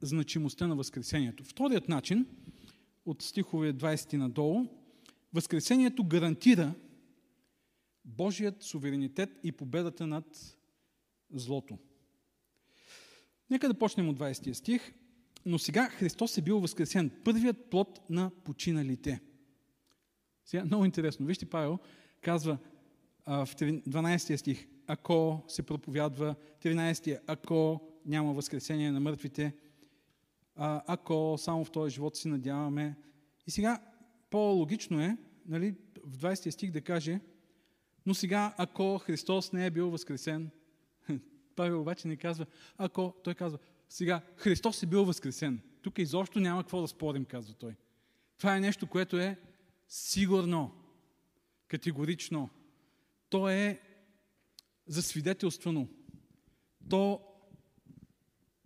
[0.00, 1.44] значимостта на Възкресението.
[1.44, 2.26] Вторият начин,
[3.06, 4.66] от стихове 20 надолу,
[5.32, 6.74] Възкресението гарантира
[8.04, 10.56] Божият суверенитет и победата над
[11.30, 11.78] злото.
[13.50, 14.92] Нека да почнем от 20 стих.
[15.46, 19.20] Но сега Христос е бил възкресен, първият плод на починалите.
[20.44, 21.26] Сега много интересно.
[21.26, 21.78] Вижте, Павел
[22.20, 22.58] казва,
[23.26, 29.54] в 12 стих, ако се проповядва, 13 ако няма възкресение на мъртвите,
[30.56, 32.96] ако само в този живот си надяваме.
[33.46, 33.82] И сега
[34.30, 37.20] по-логично е, нали, в 20 стих да каже,
[38.06, 40.50] но сега, ако Христос не е бил възкресен,
[41.56, 42.46] Павел обаче не казва,
[42.78, 43.58] ако, той казва,
[43.88, 45.60] сега Христос е бил възкресен.
[45.82, 47.74] Тук изобщо няма какво да спорим, казва той.
[48.38, 49.38] Това е нещо, което е
[49.88, 50.70] сигурно,
[51.68, 52.50] категорично,
[53.34, 53.80] то е
[54.86, 55.88] засвидетелствано.
[56.90, 57.20] То,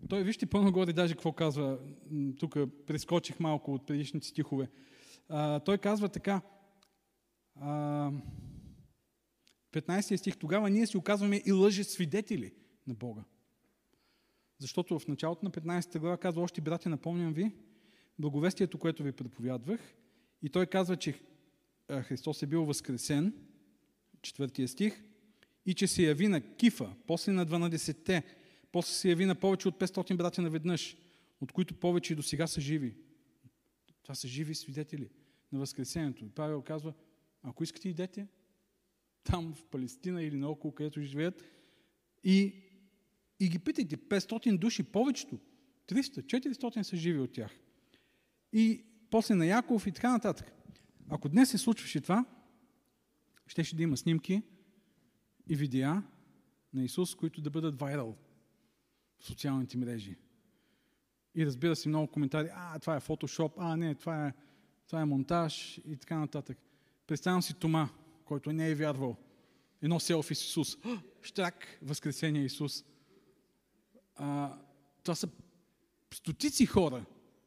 [0.09, 1.78] той, вижте по-нагоре даже какво казва,
[2.38, 4.70] тук прескочих малко от предишните стихове.
[5.28, 6.40] А, той казва така,
[7.54, 8.11] а,
[9.72, 12.52] 15 стих, тогава ние си оказваме и лъже свидетели
[12.87, 13.24] на Бога.
[14.59, 17.52] Защото в началото на 15 глава казва, още брати, напомням ви,
[18.18, 19.81] благовестието, което ви проповядвах,
[20.42, 21.20] и той казва, че
[21.90, 23.47] Христос е бил възкресен,
[24.22, 25.02] четвъртия стих,
[25.66, 28.22] и че се яви на Кифа, после на 12-те,
[28.72, 30.96] после се яви на повече от 500 братя наведнъж,
[31.40, 32.94] от които повече и до сега са живи.
[34.02, 35.09] Това са живи свидетели
[35.52, 36.24] на Възкресението.
[36.24, 36.92] И Павел казва,
[37.42, 38.26] ако искате идете,
[39.24, 41.44] там в Палестина или наоколо, където живеят,
[42.24, 42.54] и,
[43.40, 45.38] и ги питайте, 500 души, повечето,
[45.88, 47.50] 300, 400 са живи от тях.
[48.52, 50.52] И после на Яков и така нататък.
[51.09, 52.24] Ако днес се случваше това,
[53.48, 54.42] щеше да има снимки
[55.48, 56.02] и видеа
[56.74, 58.16] на Исус, които да бъдат вайрал
[59.18, 60.16] в социалните мрежи.
[61.34, 64.32] И разбира се, много коментари, а, това е фотошоп, а, не, това е,
[64.87, 66.58] това е монтаж и така нататък.
[67.06, 67.88] Представям си Тома,
[68.24, 69.16] който не е вярвал.
[69.82, 70.76] Едно селфи с Исус.
[71.22, 72.84] Штрак, Възкресение Исус.
[74.16, 74.58] А,
[75.02, 75.28] това са
[76.14, 77.04] стотици хора.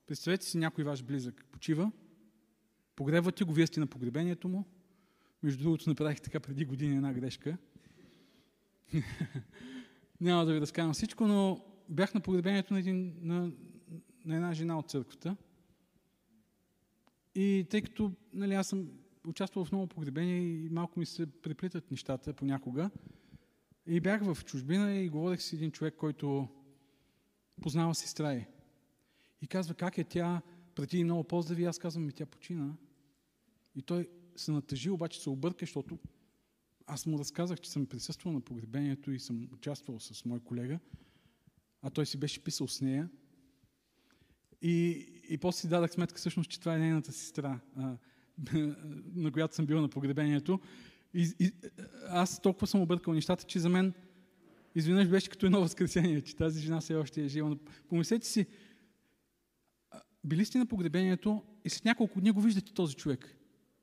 [0.07, 1.91] Представете си някой ваш близък почива,
[2.95, 4.65] погребвате го, вие сте на погребението му.
[5.43, 7.57] Между другото, направих така преди години една грешка.
[10.21, 13.51] Няма да ви разказвам всичко, но бях на погребението на, един, на,
[14.25, 15.35] на една жена от църквата.
[17.35, 18.89] И тъй като нали, аз съм
[19.27, 22.89] участвал в много погребения и малко ми се преплитат нещата понякога,
[23.87, 26.47] и бях в чужбина и говорех с един човек, който
[27.61, 28.45] познава сестра й.
[29.41, 30.41] И казва, как е тя,
[30.75, 32.73] преди много поздрави, аз казвам, ми тя почина.
[33.75, 34.09] И той
[34.41, 35.99] се натъжи, обаче се обърка, защото
[36.87, 40.79] аз му разказах, че съм присъствал на погребението и съм участвал с мой колега,
[41.81, 43.09] а той си беше писал с нея.
[44.61, 47.97] И, и после си дадах сметка всъщност, че това е нейната сестра, а,
[49.15, 50.59] на която съм бил на погребението.
[51.13, 51.51] И, и,
[52.07, 53.93] аз толкова съм объркал нещата, че за мен
[54.75, 57.57] изведнъж беше като едно възкресение, че тази жена все още е жива.
[57.89, 58.45] Помислете си,
[60.23, 63.40] били сте на погребението и след няколко дни го виждате този човек.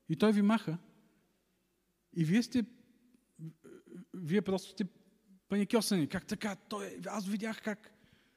[0.09, 0.79] И той ви маха.
[2.17, 2.65] И вие сте,
[4.15, 4.85] вие просто сте
[5.49, 6.07] паникьосани.
[6.07, 6.57] Как така?
[6.57, 7.93] Той, аз видях как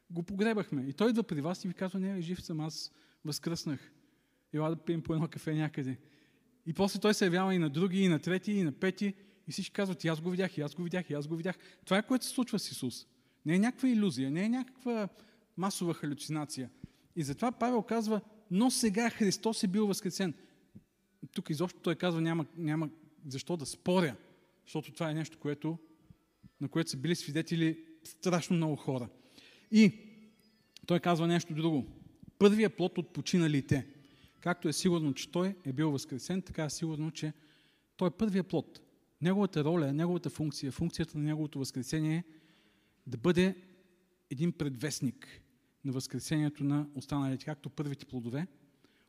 [0.10, 0.86] го погребахме.
[0.88, 2.92] И той идва при вас и ви казва, не, жив съм, аз
[3.26, 3.92] възкръснах.
[4.54, 5.98] Ела да пием по едно кафе някъде.
[6.66, 9.14] И после той се явява и на други, и на трети, и на пети.
[9.48, 11.58] И всички казват, и аз го видях, и аз го видях, и аз го видях.
[11.86, 13.08] Това е което се случва с Исус.
[13.46, 15.10] Не е някаква иллюзия, не е някаква
[15.58, 16.70] масова халюцинация.
[17.16, 20.34] И затова Павел казва, но сега Христос е бил възкресен.
[21.34, 22.90] Тук изобщо той казва, няма, няма
[23.28, 24.16] защо да споря,
[24.66, 25.78] защото това е нещо, което,
[26.62, 29.10] на което са били свидетели страшно много хора.
[29.72, 29.94] И
[30.86, 31.88] той казва нещо друго.
[32.40, 33.88] Първият плод от починалите.
[34.40, 37.34] Както е сигурно, че той е бил възкресен, така е сигурно, че
[37.98, 38.82] той е първият плод.
[39.22, 42.24] Неговата роля, неговата функция, функцията на неговото възкресение е
[43.08, 43.56] да бъде
[44.30, 45.42] един предвестник
[45.86, 48.48] на възкресението на останалите, както първите плодове.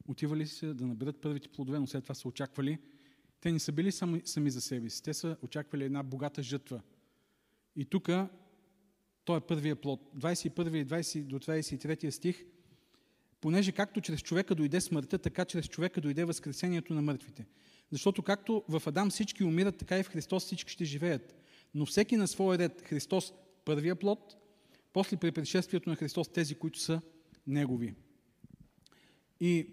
[0.09, 2.79] Отивали се да наберат първите плодове, но след това са очаквали.
[3.41, 5.03] Те не са били сами, сами за себе си.
[5.03, 6.81] Те са очаквали една богата жътва.
[7.77, 8.11] И тук,
[9.25, 10.11] той е първия плод.
[10.19, 12.45] 21 и 20 до 23 стих.
[13.41, 17.47] Понеже както чрез човека дойде смъртта, така чрез човека дойде възкресението на мъртвите.
[17.91, 21.35] Защото както в Адам всички умират, така и в Христос всички ще живеят.
[21.75, 23.33] Но всеки на своя ред Христос
[23.65, 24.37] първия плод,
[24.93, 27.01] после при пришествието на Христос тези, които са
[27.47, 27.95] Негови.
[29.41, 29.69] И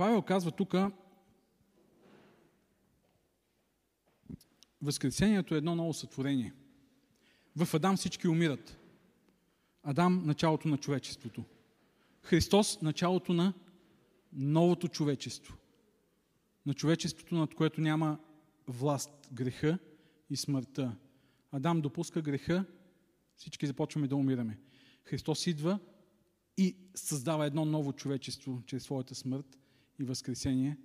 [0.00, 0.74] Павел казва тук,
[4.82, 6.54] Възкресението е едно ново сътворение.
[7.56, 8.78] В Адам всички умират.
[9.82, 11.44] Адам– началото на човечеството.
[12.22, 13.52] Христос– началото на
[14.32, 15.56] новото човечество.
[16.66, 18.18] На човечеството, над което няма
[18.68, 19.78] власт, греха
[20.30, 20.96] и смъртта.
[21.52, 22.64] Адам допуска греха,
[23.36, 24.58] всички започваме да умираме.
[25.04, 25.78] Христос идва
[26.56, 29.56] и създава едно ново човечество чрез своята смърт
[30.00, 30.78] и възкресение.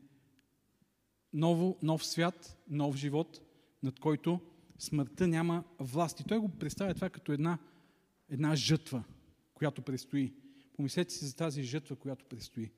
[1.33, 3.41] Ново, нов свят, нов живот,
[3.83, 4.39] над който
[4.79, 6.19] смъртта няма власт.
[6.19, 7.57] И той го представя това като една,
[8.29, 9.03] една жътва,
[9.53, 10.33] която предстои.
[10.73, 12.71] Помислете си за тази жътва, която предстои.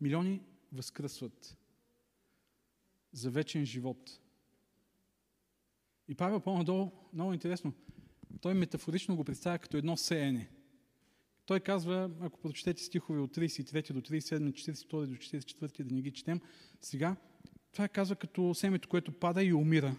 [0.00, 0.40] Милиони
[0.72, 1.56] възкръсват
[3.12, 4.20] за вечен живот.
[6.08, 7.72] И Павел по-надолу, много интересно,
[8.40, 10.50] той метафорично го представя като едно сеене.
[11.50, 16.12] Той казва, ако прочетете стихове от 33 до 37, 42 до 44, да не ги
[16.12, 16.40] четем,
[16.80, 17.16] сега,
[17.72, 19.96] това казва като семето, което пада и умира.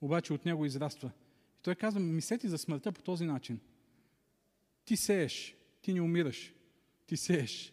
[0.00, 1.10] Обаче от него израства.
[1.58, 3.60] И той казва, мислете за смъртта по този начин.
[4.84, 6.54] Ти сееш, ти не умираш.
[7.06, 7.72] Ти сееш.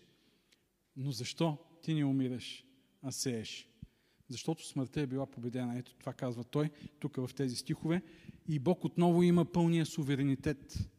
[0.95, 2.65] Но защо ти не умираш,
[3.02, 3.69] а сееш?
[4.30, 5.80] Защото смъртта е била победена.
[5.80, 6.69] Ето това казва той
[7.00, 8.02] тук в тези стихове.
[8.47, 10.89] И Бог отново има пълния суверенитет.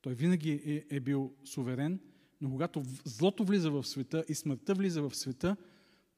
[0.00, 2.00] Той винаги е, е бил суверен,
[2.40, 5.56] но когато злото влиза в света и смъртта влиза в света,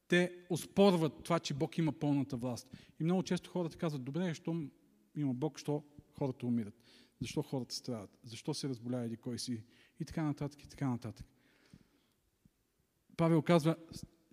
[0.08, 2.68] те оспорват това, че Бог има пълната власт.
[3.00, 4.66] И много често хората казват, добре, защо
[5.16, 5.84] има Бог, що
[6.18, 6.74] хората умират?
[7.20, 8.18] Защо хората страдат?
[8.24, 9.64] Защо се разболява еди кой си?
[10.00, 11.26] И така нататък, и така нататък.
[13.16, 13.76] Павел казва,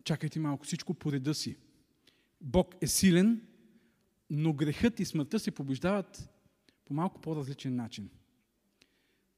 [0.04, 1.58] чакайте малко, всичко по реда си.
[2.42, 3.48] Бог е силен,
[4.30, 6.30] но грехът и смъртта се побеждават
[6.86, 8.10] по малко по-различен начин.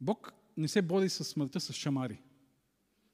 [0.02, 2.22] Бог не се бори с смъртта с шамари.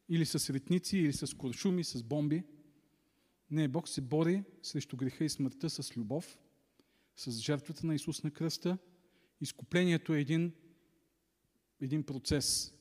[0.09, 2.43] или с ретници, или с куршуми, с бомби.
[3.51, 6.39] Не, Бог се бори срещу греха и смъртта с любов,
[7.15, 8.77] с жертвата на Исус на кръста.
[9.41, 10.51] Изкуплението е един,
[11.81, 12.73] един процес,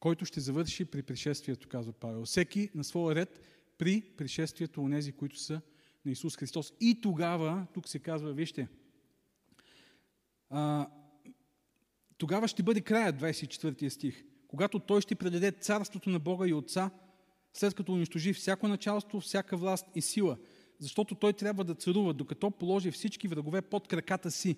[0.00, 2.24] който ще завърши при пришествието, казва Павел.
[2.24, 3.40] Всеки на своя ред
[3.78, 5.60] при пришествието у нези, които са
[6.04, 6.72] на Исус Христос.
[6.80, 8.68] И тогава, тук се казва, вижте,
[12.18, 16.90] тогава ще бъде краят, 24 стих, когато Той ще предаде царството на Бога и Отца,
[17.52, 20.38] след като унищожи всяко началство, всяка власт и сила,
[20.78, 24.56] защото Той трябва да царува, докато положи всички врагове под краката си.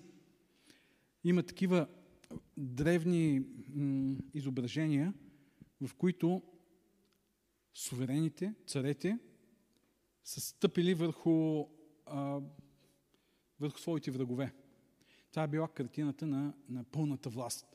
[1.23, 1.87] Има такива
[2.57, 3.43] древни
[3.75, 5.13] м- изображения,
[5.81, 6.41] в които
[7.73, 9.19] суверените, царете,
[10.23, 11.65] са стъпили върху,
[12.05, 12.39] а,
[13.59, 14.53] върху своите врагове.
[15.31, 17.65] Това е била картината на, на пълната власт.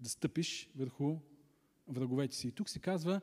[0.00, 1.16] Да стъпиш върху
[1.88, 2.48] враговете си.
[2.48, 3.20] И тук се казва,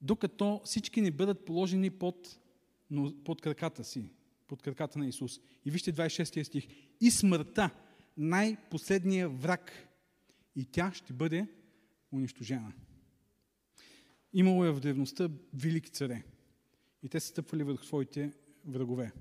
[0.00, 2.38] докато всички не бъдат положени под,
[3.24, 4.10] под краката си,
[4.48, 5.40] под краката на Исус.
[5.64, 6.68] И вижте 26 стих.
[7.00, 7.70] И смъртта,
[8.16, 9.88] най-последния враг,
[10.56, 11.46] и тя ще бъде
[12.12, 12.72] унищожена.
[14.32, 16.24] Имало е в древността велики царе.
[17.02, 18.32] И те са стъпвали върху своите
[18.64, 19.12] врагове.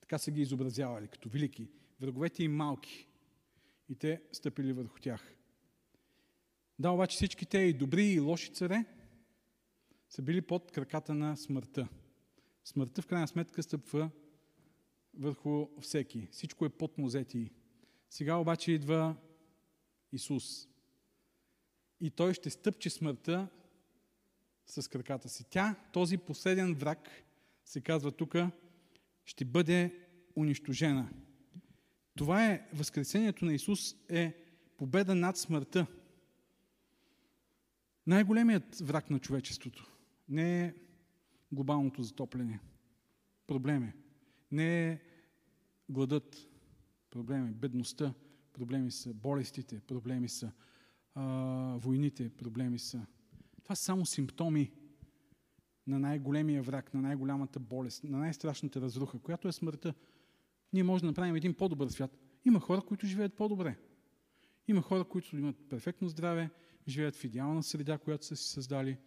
[0.00, 1.68] Така са ги изобразявали, като велики.
[2.00, 3.06] Враговете им малки.
[3.88, 5.34] И те стъпили върху тях.
[6.78, 8.84] Да, обаче всички те и добри и лоши царе
[10.08, 11.88] са били под краката на смъртта.
[12.64, 14.10] Смъртта в крайна сметка стъпва
[15.14, 16.28] върху всеки.
[16.30, 17.50] Всичко е под нозети.
[18.10, 19.16] Сега обаче идва
[20.12, 20.68] Исус.
[22.00, 23.48] И той ще стъпче смъртта
[24.66, 25.44] с краката си.
[25.50, 27.08] Тя, този последен враг,
[27.64, 28.34] се казва тук,
[29.24, 31.10] ще бъде унищожена.
[32.16, 34.34] Това е, възкресението на Исус е
[34.76, 35.86] победа над смъртта.
[38.06, 39.96] Най-големият враг на човечеството
[40.28, 40.74] не е
[41.52, 42.60] глобалното затопляне.
[43.46, 43.94] Проблем е.
[44.50, 45.00] Не е
[45.88, 46.48] гладът.
[47.10, 48.14] Проблем е бедността.
[48.52, 49.80] Проблеми са болестите.
[49.80, 50.52] Проблеми са
[51.14, 51.22] а,
[51.78, 52.30] войните.
[52.30, 53.06] Проблеми са
[53.70, 54.72] това са само симптоми
[55.86, 59.94] на най-големия враг, на най-голямата болест, на най-страшната разруха, която е смъртта.
[60.72, 62.18] Ние можем да направим един по-добър свят.
[62.44, 63.76] Има хора, които живеят по-добре.
[64.68, 66.50] Има хора, които имат перфектно здраве,
[66.88, 68.98] живеят в идеална среда, която са си създали.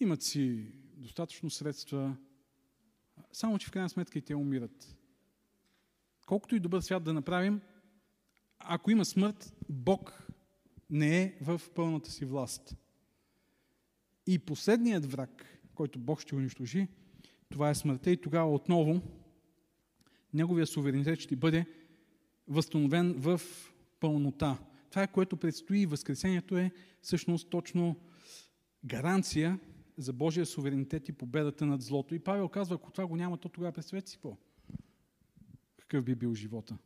[0.00, 2.16] Имат си достатъчно средства,
[3.32, 4.96] само че в крайна сметка и те умират.
[6.26, 7.60] Колкото и добър свят да направим,
[8.58, 10.28] ако има смърт, Бог
[10.90, 12.76] не е в пълната си власт.
[14.26, 16.88] И последният враг, който Бог ще унищожи,
[17.48, 19.02] това е смъртта и тогава отново
[20.34, 21.66] неговия суверенитет ще бъде
[22.48, 23.40] възстановен в
[24.00, 24.58] пълнота.
[24.90, 25.86] Това е което предстои.
[25.86, 26.70] Възкресението е
[27.02, 27.96] всъщност точно
[28.84, 29.58] гаранция
[29.98, 32.14] за Божия суверенитет и победата над злото.
[32.14, 34.36] И Павел казва, ако това го няма, то тогава представете си по.
[35.76, 36.78] Какъв би бил живота?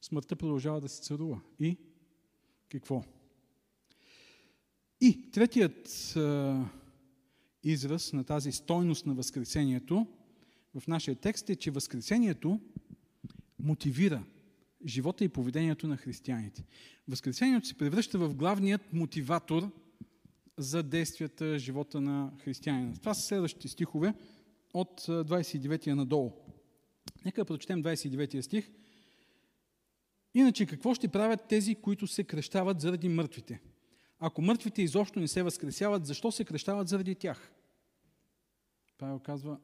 [0.00, 1.40] Смъртта продължава да се царува.
[1.60, 1.78] И
[2.68, 3.04] какво?
[5.00, 6.64] И третият а,
[7.62, 10.06] израз на тази стойност на Възкресението
[10.74, 12.60] в нашия текст е, че Възкресението
[13.58, 14.24] мотивира
[14.86, 16.64] живота и поведението на християните.
[17.08, 19.70] Възкресението се превръща в главният мотиватор
[20.58, 22.94] за действията, живота на християнина.
[22.94, 24.14] Това са следващите стихове
[24.74, 26.32] от 29 надолу.
[27.24, 28.70] Нека да прочетем 29 стих.
[30.34, 33.60] Иначе какво ще правят тези, които се кръщават заради мъртвите?
[34.18, 37.52] Ако мъртвите изобщо не се възкресяват, защо се кръщават заради тях?
[38.98, 39.58] Павел казва,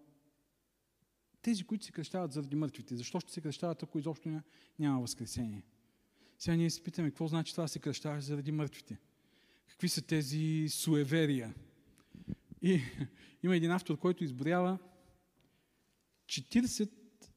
[1.42, 4.40] тези, които се кръщават заради мъртвите, защо ще се кръщават, ако изобщо
[4.78, 5.62] няма възкресение?
[6.38, 8.98] Сега ние се питаме, какво значи това се кръщаваш заради мъртвите?
[9.66, 11.54] Какви са тези суеверия?
[12.62, 12.80] И
[13.42, 14.78] има един автор, който изброява
[16.26, 16.90] 40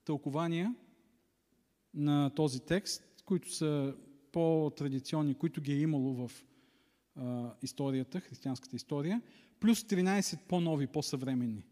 [0.05, 0.75] тълкования
[1.93, 3.95] на този текст, които са
[4.31, 6.45] по-традиционни, които ги е имало в
[7.15, 9.21] а, историята, християнската история,
[9.59, 11.65] плюс 13 по-нови, по-съвременни.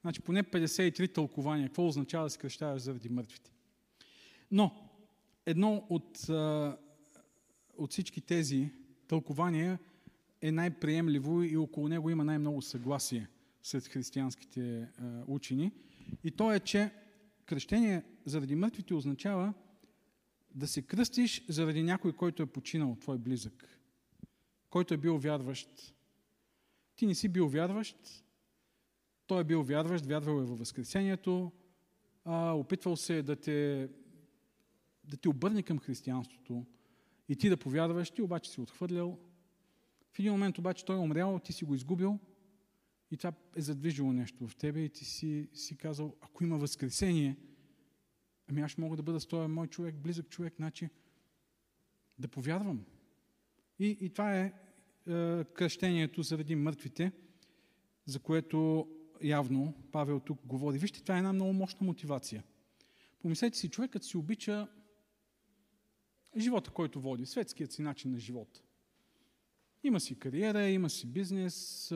[0.00, 1.68] Значи поне 53 тълкования.
[1.68, 3.52] Какво означава да се кръщаваш заради мъртвите?
[4.50, 4.90] Но
[5.46, 6.28] едно от,
[7.76, 8.70] от всички тези
[9.08, 9.78] тълкования
[10.42, 13.28] е най-приемливо и около него има най-много съгласие
[13.62, 14.88] сред християнските
[15.26, 15.72] учени.
[16.24, 16.90] И то е, че
[17.46, 19.54] кръщение заради мъртвите означава
[20.54, 23.80] да се кръстиш заради някой, който е починал, твой близък
[24.70, 25.94] който е бил вярващ.
[26.96, 28.24] Ти не си бил вярващ,
[29.30, 31.52] той е бил вярващ, вярвал е във Възкресението,
[32.24, 33.88] а, опитвал се да те,
[35.04, 36.66] да те обърне към християнството
[37.28, 39.18] и ти да повярваш, ти обаче си отхвърлял,
[40.12, 42.18] В един момент обаче той е умрял, ти си го изгубил
[43.10, 47.36] и това е задвижило нещо в тебе и ти си, си казал, ако има възкресение,
[48.48, 50.88] ами аз мога да бъда с този мой човек, близък човек, значи
[52.18, 52.84] да повярвам.
[53.78, 54.52] И, и това е,
[55.08, 57.12] е кръщението заради мъртвите,
[58.06, 58.88] за което
[59.22, 60.78] явно Павел тук говори.
[60.78, 62.44] Вижте, това е една много мощна мотивация.
[63.22, 64.68] Помислете си, човекът си обича
[66.38, 68.62] живота, който води, светският си начин на живот.
[69.82, 71.88] Има си кариера, има си бизнес,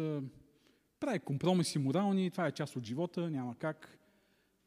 [1.01, 3.99] прави компромиси морални, това е част от живота, няма как.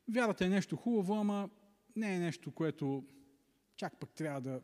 [0.07, 1.49] Вярата е нещо хубаво, ама
[1.95, 3.05] не е нещо, което
[3.75, 4.61] чак пък трябва да,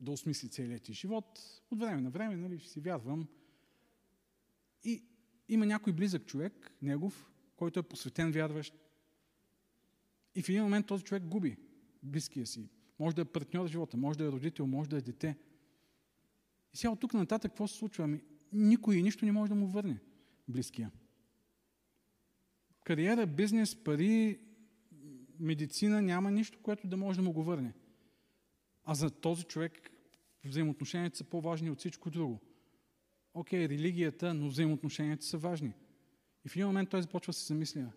[0.00, 1.40] да осмисли целият ти живот.
[1.70, 3.28] От време на време, нали, ще си вярвам.
[4.84, 5.04] И
[5.50, 8.74] има някой близък човек, негов, който е посветен вярващ.
[10.34, 11.56] И в един момент този човек губи
[12.02, 12.70] близкия си.
[12.98, 15.36] Може да е партньор в живота, може да е родител, може да е дете.
[16.72, 18.04] И сега от тук нататък какво се случва?
[18.04, 18.22] Ами,
[18.52, 20.00] никой и нищо не може да му върне
[20.48, 20.90] близкия.
[22.84, 24.40] Кариера, бизнес, пари,
[25.40, 27.74] медицина няма нищо, което да може да му го върне.
[28.84, 29.90] А за този човек
[30.44, 32.40] взаимоотношенията са по-важни от всичко друго.
[33.34, 35.74] Окей, религията, но взаимоотношенията са важни.
[36.44, 37.92] И в един момент той започва да се замисля.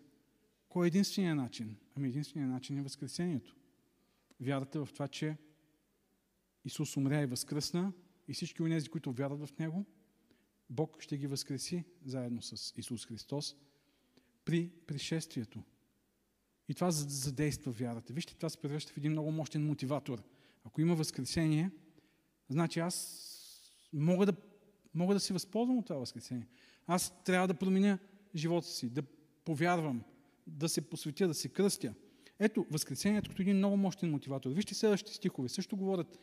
[0.68, 1.76] Кой е единственият начин?
[1.96, 3.56] Ами единственият начин е Възкресението.
[4.40, 5.36] Вярата в това, че
[6.64, 7.92] Исус умря и възкръсна
[8.28, 9.84] и всички от тези, които вярват в Него,
[10.70, 13.56] Бог ще ги възкреси заедно с Исус Христос
[14.44, 15.62] при пришествието.
[16.68, 18.12] И това задейства вярата.
[18.12, 20.22] Вижте, това се превръща в един много мощен мотиватор.
[20.64, 21.70] Ако има възкресение,
[22.48, 23.20] значи аз
[23.92, 24.32] мога да,
[24.94, 26.46] мога да се възползвам от това възкресение.
[26.86, 27.98] Аз трябва да променя
[28.34, 29.02] живота си, да
[29.44, 30.02] повярвам,
[30.46, 31.94] да се посветя, да се кръстя.
[32.38, 34.50] Ето, възкресението като един много мощен мотиватор.
[34.50, 35.48] Вижте следващите стихове.
[35.48, 36.18] Също говорят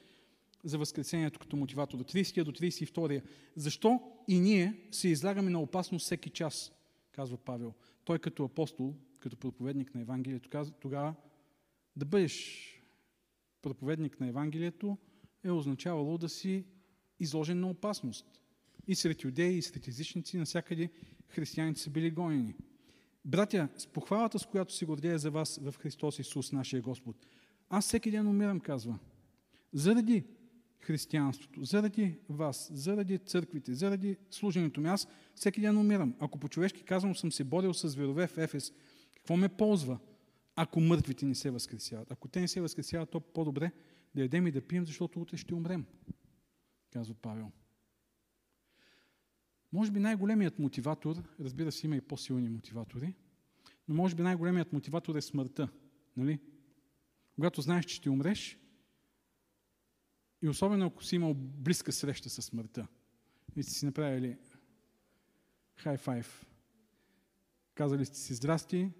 [0.63, 1.99] за възкресението като мотиватор.
[1.99, 3.21] От 30 до 32.
[3.55, 6.71] Защо и ние се излагаме на опасност всеки час,
[7.11, 7.73] казва Павел.
[8.05, 11.15] Той като апостол, като проповедник на Евангелието, казва тогава
[11.95, 12.67] да бъдеш
[13.61, 14.97] проповедник на Евангелието
[15.43, 16.65] е означавало да си
[17.19, 18.40] изложен на опасност.
[18.91, 20.89] И сред юдеи, и сред езичници, навсякъде
[21.29, 22.55] християните са били гонени.
[23.25, 27.15] Братя, с похвалата, с която си гордея за вас в Христос Исус, нашия Господ,
[27.69, 28.99] аз всеки ден умирам, казва.
[29.73, 30.23] Заради
[30.79, 36.15] християнството, заради вас, заради църквите, заради служенето ми, аз всеки ден умирам.
[36.19, 38.73] Ако по-човешки казвам съм се борил с верове в Ефес,
[39.15, 39.99] какво ме ползва,
[40.55, 42.11] ако мъртвите не се възкресяват?
[42.11, 43.71] Ако те не се възкресяват, то по-добре
[44.15, 45.85] да ядем и да пием, защото утре ще умрем,
[46.93, 47.51] казва Павел.
[49.73, 53.15] Може би най-големият мотиватор, разбира се, има и по-силни мотиватори,
[53.87, 55.69] но може би най-големият мотиватор е смъртта.
[56.17, 56.39] Нали?
[57.35, 58.57] Когато знаеш, че ще умреш,
[60.41, 62.87] и особено ако си имал близка среща с смъртта,
[63.55, 64.37] и сте си направили
[65.75, 66.45] хай файв,
[67.73, 68.91] казали сте си здрасти,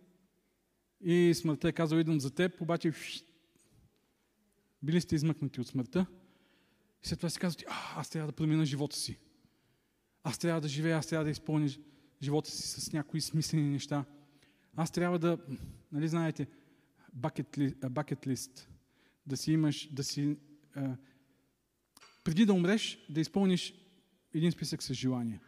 [1.02, 2.94] и смъртта е казала идвам за теб, обаче
[4.84, 6.06] били сте измъкнати от смъртта,
[7.04, 7.66] и след това си казвате,
[7.96, 9.18] аз трябва да променя живота си.
[10.24, 11.70] Аз трябва да живея, аз трябва да изпълня
[12.22, 14.06] живота си с някои смислени неща.
[14.76, 15.38] Аз трябва да,
[15.92, 16.48] нали знаете,
[17.90, 18.70] бакет лист,
[19.26, 20.38] да си имаш, да си,
[20.76, 20.96] а,
[22.24, 23.74] преди да умреш, да изпълниш
[24.34, 25.42] един списък с желания.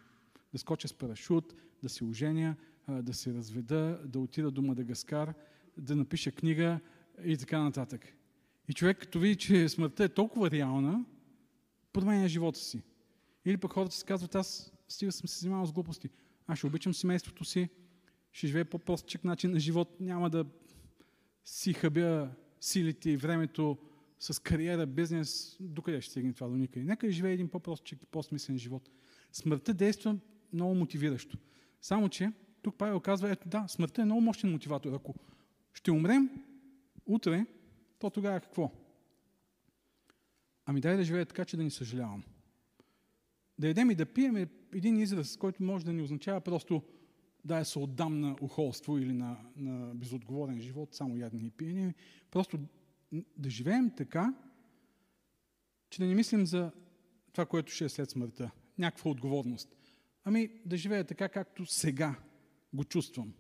[0.53, 1.53] Да скоча с парашут,
[1.83, 2.55] да се оженя,
[2.87, 5.33] да се разведа, да отида до Мадагаскар,
[5.77, 6.79] да напиша книга
[7.23, 8.13] и така нататък.
[8.67, 11.05] И човек, като види, че смъртта е толкова реална,
[11.93, 12.81] променя живота си.
[13.45, 16.09] Или пък хората си казват, аз стига съм се занимавал с глупости.
[16.47, 17.69] Аз ще обичам семейството си,
[18.31, 20.45] ще живея по-простичък начин на живот, няма да
[21.45, 22.29] си хъбя
[22.61, 23.77] силите и времето
[24.19, 26.85] с кариера, бизнес, докъде ще стигне това до никъде.
[26.85, 28.89] Нека живее един по-простичък и по-смислен живот.
[29.31, 30.17] Смъртта действа
[30.53, 31.37] много мотивиращо.
[31.81, 32.31] Само, че
[32.61, 34.93] тук Павел казва, ето да, смъртта е много мощен мотиватор.
[34.93, 35.15] Ако
[35.73, 36.29] ще умрем
[37.05, 37.45] утре,
[37.99, 38.71] то тогава какво?
[40.65, 42.23] Ами дай да живея така, че да ни съжалявам.
[43.63, 46.83] Да едем и да пием е един израз, който може да ни означава просто
[47.45, 51.93] да я се отдам на ухолство или на, на безотговорен живот, само ядене и пиене.
[52.31, 52.59] Просто
[53.37, 54.33] да живеем така,
[55.89, 56.71] че да не мислим за
[57.31, 58.51] това, което ще е след смъртта.
[58.77, 59.75] Някаква отговорност.
[60.23, 62.15] Ами да живея така, както сега
[62.73, 63.33] го чувствам.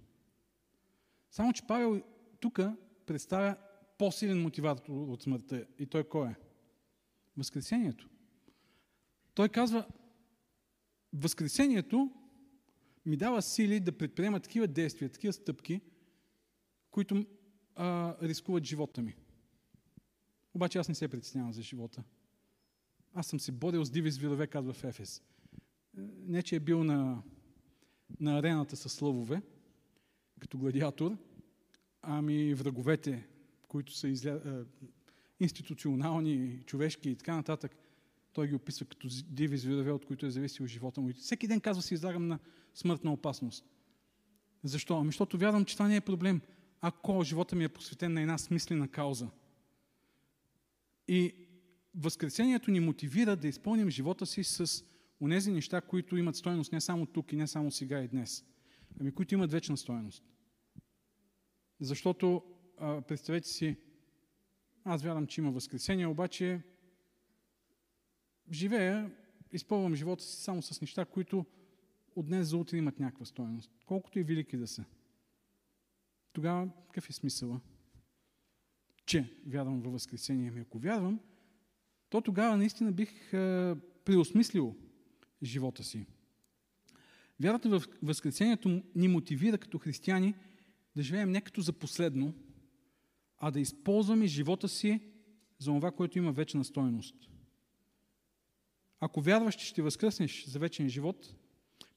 [1.31, 2.01] Само, че Павел
[2.39, 2.59] тук
[3.05, 3.55] представя
[3.97, 5.65] по-силен мотиватор от смъртта.
[5.79, 6.35] И той кой е?
[7.37, 8.09] Възкресението.
[9.33, 9.85] Той казва,
[11.13, 12.11] Възкресението
[13.05, 15.81] ми дава сили да предприема такива действия, такива стъпки,
[16.91, 17.25] които
[17.75, 19.15] а, рискуват живота ми.
[20.53, 22.03] Обаче аз не се притеснявам за живота.
[23.13, 25.23] Аз съм се борил с диви звирове, казва в Ефес.
[26.27, 27.23] не че е бил на,
[28.19, 29.41] на арената с лъвове,
[30.39, 31.17] като гладиатор,
[32.01, 33.27] ами враговете,
[33.67, 34.65] които са изля...
[35.39, 37.75] институционални, човешки и така нататък,
[38.33, 41.13] той ги описва като диви зверове, от които е зависил живота му.
[41.13, 42.39] Всеки ден казва се излагам на
[42.73, 43.65] смъртна опасност.
[44.63, 44.97] Защо?
[44.97, 46.41] Ами, защото вярвам, че това не е проблем,
[46.81, 49.29] ако живота ми е посветен на една смислена кауза.
[51.07, 51.33] И
[51.95, 54.85] Възкресението ни мотивира да изпълним живота си с
[55.21, 58.45] онези неща, които имат стоеност не само тук и не само сега и днес,
[58.99, 60.23] ами които имат вечна стоеност.
[61.79, 62.43] Защото,
[63.07, 63.75] представете си,
[64.83, 66.61] аз вярвам, че има Възкресение, обаче
[68.51, 69.11] живея,
[69.51, 71.45] изпълвам живота си само с неща, които
[72.15, 74.85] от днес за утре имат някаква стоеност, колкото и велики да са.
[76.33, 77.61] Тогава какъв е смисъла?
[79.05, 80.49] Че вярвам във Възкресение.
[80.49, 81.19] Ами ако вярвам,
[82.09, 83.75] то тогава наистина бих е,
[84.05, 84.75] преосмислил
[85.43, 86.05] живота си.
[87.39, 90.35] Вярата в Възкресението ни мотивира като християни
[90.95, 92.33] да живеем не като за последно,
[93.37, 94.99] а да използваме живота си
[95.59, 97.15] за това, което има вечна стойност.
[99.05, 101.35] Ако вярваш, че ще възкръснеш за вечен живот,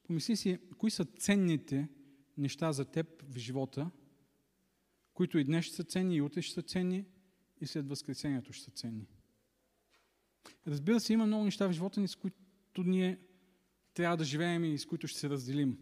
[0.03, 1.87] помисли си, кои са ценните
[2.37, 3.91] неща за теб в живота,
[5.13, 7.05] които и днес ще са ценни, и утре ще са ценни,
[7.61, 9.07] и след Възкресението ще са ценни.
[10.67, 13.19] Разбира се, има много неща в живота ни, с които ние
[13.93, 15.77] трябва да живеем и с които ще се разделим.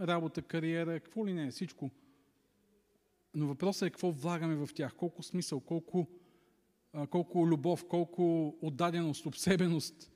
[0.00, 1.90] Работа, кариера, какво ли не, всичко.
[3.34, 6.08] Но въпросът е какво влагаме в тях, колко смисъл, колко,
[7.10, 10.10] колко любов, колко отдаденост, обсебеност.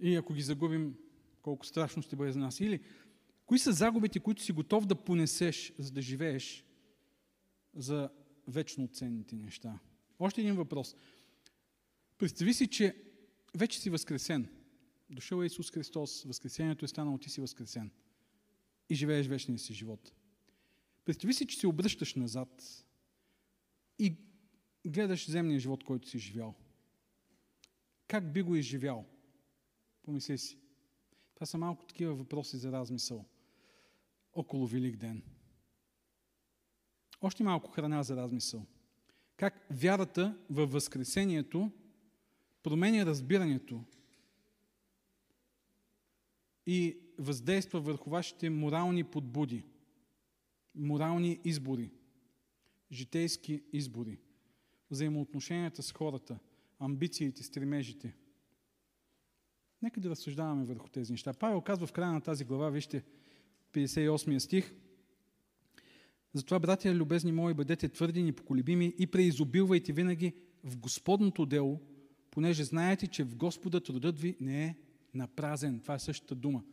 [0.00, 0.96] И ако ги загубим,
[1.42, 2.60] колко страшно ще бъде за нас.
[2.60, 2.82] Или,
[3.46, 6.64] кои са загубите, които си готов да понесеш, за да живееш
[7.74, 8.10] за
[8.46, 9.78] вечно ценните неща?
[10.18, 10.96] Още един въпрос.
[12.18, 12.96] Представи си, че
[13.56, 14.48] вече си възкресен.
[15.10, 17.90] Дошъл е Исус Христос, възкресението е станало, ти си възкресен.
[18.90, 20.12] И живееш вечния си живот.
[21.04, 22.84] Представи си, че се обръщаш назад
[23.98, 24.16] и
[24.86, 26.54] гледаш земния живот, който си живял.
[28.06, 29.06] Как би го изживял?
[30.08, 30.58] Помисли си.
[31.34, 33.24] Това са малко такива въпроси за размисъл.
[34.32, 35.22] Около Велик ден.
[37.20, 38.66] Още малко храна за размисъл.
[39.36, 41.70] Как вярата във Възкресението
[42.62, 43.84] променя разбирането
[46.66, 49.64] и въздейства върху вашите морални подбуди,
[50.74, 51.90] морални избори,
[52.92, 54.18] житейски избори,
[54.90, 56.38] взаимоотношенията с хората,
[56.78, 58.14] амбициите, стремежите.
[59.82, 61.32] Нека да разсъждаваме върху тези неща.
[61.32, 63.04] Павел казва в края на тази глава, вижте,
[63.72, 64.74] 58 стих,
[66.32, 71.80] затова, братя, любезни мои, бъдете твърди, непоколебими и преизобилвайте винаги в Господното дело,
[72.30, 74.76] понеже знаете, че в Господа трудът ви не е
[75.14, 75.80] напразен.
[75.80, 76.64] Това е същата дума.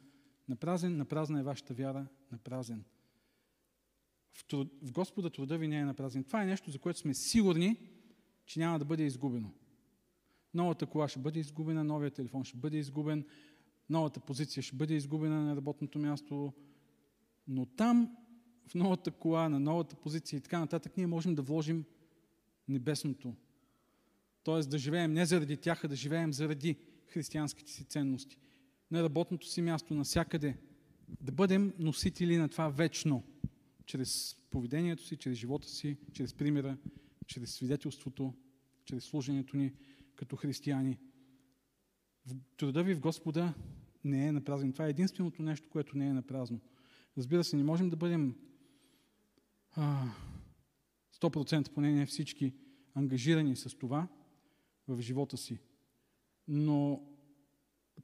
[0.50, 2.84] Напразен, напразна е вашата вяра, напразен.
[4.34, 6.24] В, труд, в Господа труда ви не е напразен.
[6.24, 7.78] Това е нещо, за което сме сигурни,
[8.46, 9.52] че няма да бъде изгубено.
[10.56, 13.26] Новата кола ще бъде изгубена, новия телефон ще бъде изгубен,
[13.90, 16.54] новата позиция ще бъде изгубена на работното място,
[17.48, 18.18] но там,
[18.68, 21.86] в новата кола, на новата позиция и така нататък, ние можем да вложим
[22.68, 23.36] небесното,
[24.44, 24.60] т.е.
[24.60, 26.76] да живеем не заради тях, а да живеем заради
[27.08, 28.38] християнските си ценности.
[28.92, 30.58] На работното си място, насякъде.
[31.22, 33.24] Да бъдем носители на това вечно.
[33.86, 36.78] Чрез поведението си, чрез живота си, чрез примера,
[37.28, 38.34] чрез свидетелството,
[38.86, 39.74] чрез служението ни
[40.16, 40.98] като християни.
[42.58, 43.54] Труда ви в Господа
[44.04, 44.72] не е напразен.
[44.72, 46.60] Това е единственото нещо, което не е напразно.
[47.18, 48.36] Разбира се, не можем да бъдем
[49.72, 50.10] а,
[51.22, 52.54] 100% поне не всички
[52.94, 54.08] ангажирани с това,
[54.88, 55.60] в живота си.
[56.48, 57.04] Но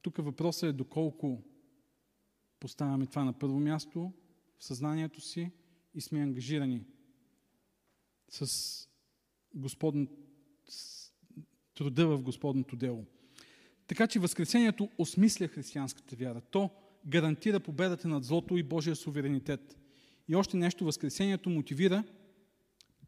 [0.02, 1.44] тук въпросът е доколко
[2.60, 4.14] поставяме това на първо място
[4.58, 5.52] в съзнанието си
[5.94, 6.86] и сме ангажирани
[8.30, 8.48] с,
[9.56, 10.08] Господн...
[11.82, 13.06] труда в Господното дело.
[13.88, 16.42] Така че Възкресението осмисля християнската вяра.
[16.42, 16.70] То
[17.08, 19.78] гарантира победата над злото и Божия суверенитет.
[20.28, 22.04] И още нещо, Възкресението мотивира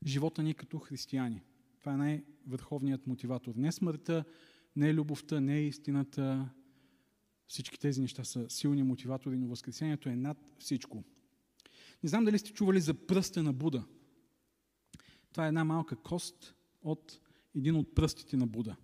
[0.05, 1.41] живота ни като християни.
[1.80, 3.53] Това е най-върховният мотиватор.
[3.55, 4.24] Не смъртта,
[4.76, 6.49] не любовта, не истината.
[7.47, 11.03] Всички тези неща са силни мотиватори, но Възкресението е над всичко.
[12.03, 13.84] Не знам дали сте чували за пръста на Буда.
[15.32, 17.19] Това е една малка кост от
[17.56, 18.76] един от пръстите на Буда,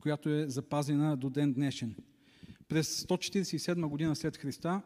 [0.00, 1.96] която е запазена до ден днешен.
[2.68, 4.82] През 147 година след Христа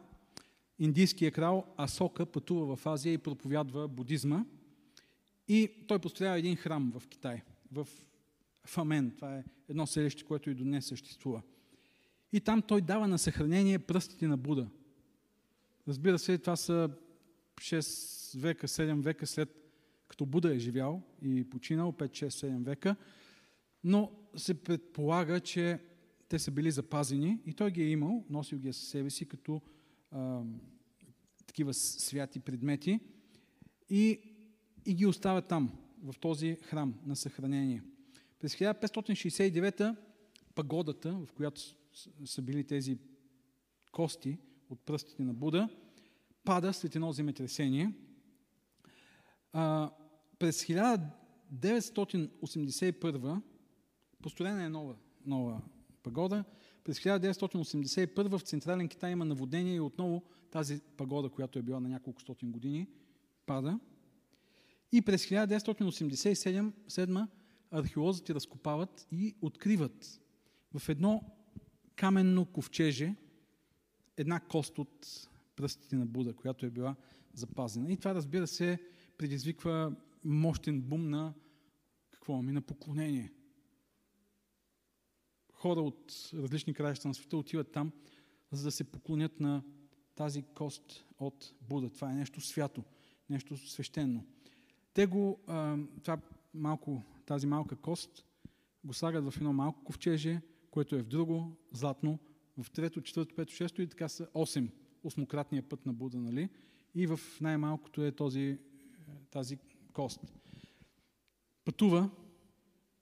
[0.79, 4.45] индийският крал Асока пътува в Азия и проповядва будизма–
[5.47, 7.41] и той построява един храм в Китай,
[7.71, 7.87] в
[8.65, 9.11] Фамен.
[9.15, 11.41] Това е едно селище, което и до днес съществува.
[12.33, 14.67] И там той дава на съхранение пръстите на Буда.
[15.87, 16.89] Разбира се, това са
[17.55, 19.66] 6 века, 7 века след
[20.07, 22.95] като Буда е живял и починал, 5, 6, 7 века,
[23.83, 25.79] но се предполага, че
[26.29, 29.25] те са били запазени и той ги е имал, носил ги е със себе си
[29.27, 29.61] като
[30.11, 30.41] а,
[31.47, 32.99] такива святи предмети
[33.89, 34.19] и,
[34.85, 37.83] и ги оставя там, в този храм на съхранение.
[38.39, 39.95] През 1569
[40.55, 41.61] пагодата, в която
[42.25, 42.97] са били тези
[43.91, 44.37] кости
[44.69, 45.69] от пръстите на Буда,
[46.43, 47.93] пада след едно земетресение.
[49.53, 49.91] А,
[50.39, 53.41] през 1981
[54.21, 54.95] построена е нова,
[55.25, 55.61] нова
[56.03, 56.43] пагода.
[56.83, 61.89] През 1981 в Централен Китай има наводнение и отново тази пагода, която е била на
[61.89, 62.87] няколко стотин години,
[63.45, 63.79] пада.
[64.91, 67.27] И през 1987
[67.71, 70.21] археолозите разкопават и откриват
[70.73, 71.23] в едно
[71.95, 73.15] каменно ковчеже
[74.17, 76.95] една кост от пръстите на Буда, която е била
[77.33, 77.91] запазена.
[77.91, 78.79] И това, разбира се,
[79.17, 81.33] предизвиква мощен бум на
[82.11, 82.39] какво?
[82.39, 83.31] Ами на поклонение.
[85.53, 87.91] Хора от различни краища на света отиват там,
[88.51, 89.63] за да се поклонят на
[90.15, 91.89] тази кост от Буда.
[91.89, 92.83] Това е нещо свято,
[93.29, 94.23] нещо свещено.
[94.93, 95.39] Те го,
[96.03, 96.19] това
[96.53, 98.25] малко, тази малка кост,
[98.83, 100.41] го слагат в едно малко ковчеже,
[100.71, 102.19] което е в друго, златно,
[102.57, 104.69] в трето, четвърто, пето, шесто и така са 8,
[105.03, 106.49] осмократния път на Буда, нали?
[106.95, 108.59] И в най-малкото е този,
[109.37, 109.57] тази
[109.93, 110.19] кост.
[111.65, 112.09] Пътува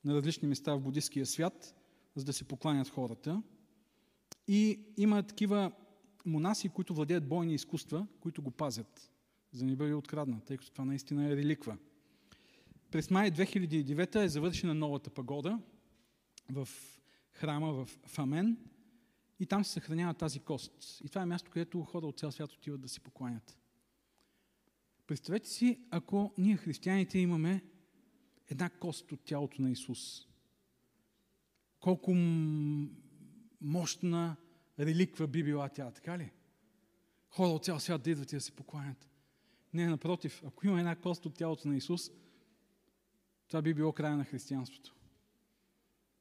[0.03, 1.75] на различни места в буддийския свят,
[2.15, 3.43] за да се покланят хората.
[4.47, 5.71] И има такива
[6.25, 9.11] монаси, които владеят бойни изкуства, които го пазят,
[9.51, 11.77] за да не бъде откраднат, тъй като това наистина е реликва.
[12.91, 15.59] През май 2009 е завършена новата пагода
[16.51, 16.69] в
[17.31, 18.57] храма в Фамен
[19.39, 21.01] и там се съхранява тази кост.
[21.03, 23.57] И това е място, където хора от цял свят отиват да си покланят.
[25.08, 27.64] Представете си, ако ние християните имаме
[28.49, 30.28] една кост от тялото на Исус.
[31.80, 32.14] Колко
[33.62, 34.36] мощна
[34.80, 36.32] реликва би била тя, така ли?
[37.30, 39.10] Хора от цял свят да идват и да се покланят.
[39.74, 42.12] Не, напротив, ако има една кост от тялото на Исус,
[43.47, 44.95] това би било края на християнството.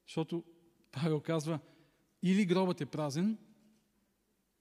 [0.07, 0.45] Защото
[0.93, 1.59] Павел казва,
[2.23, 3.39] или гробът е празен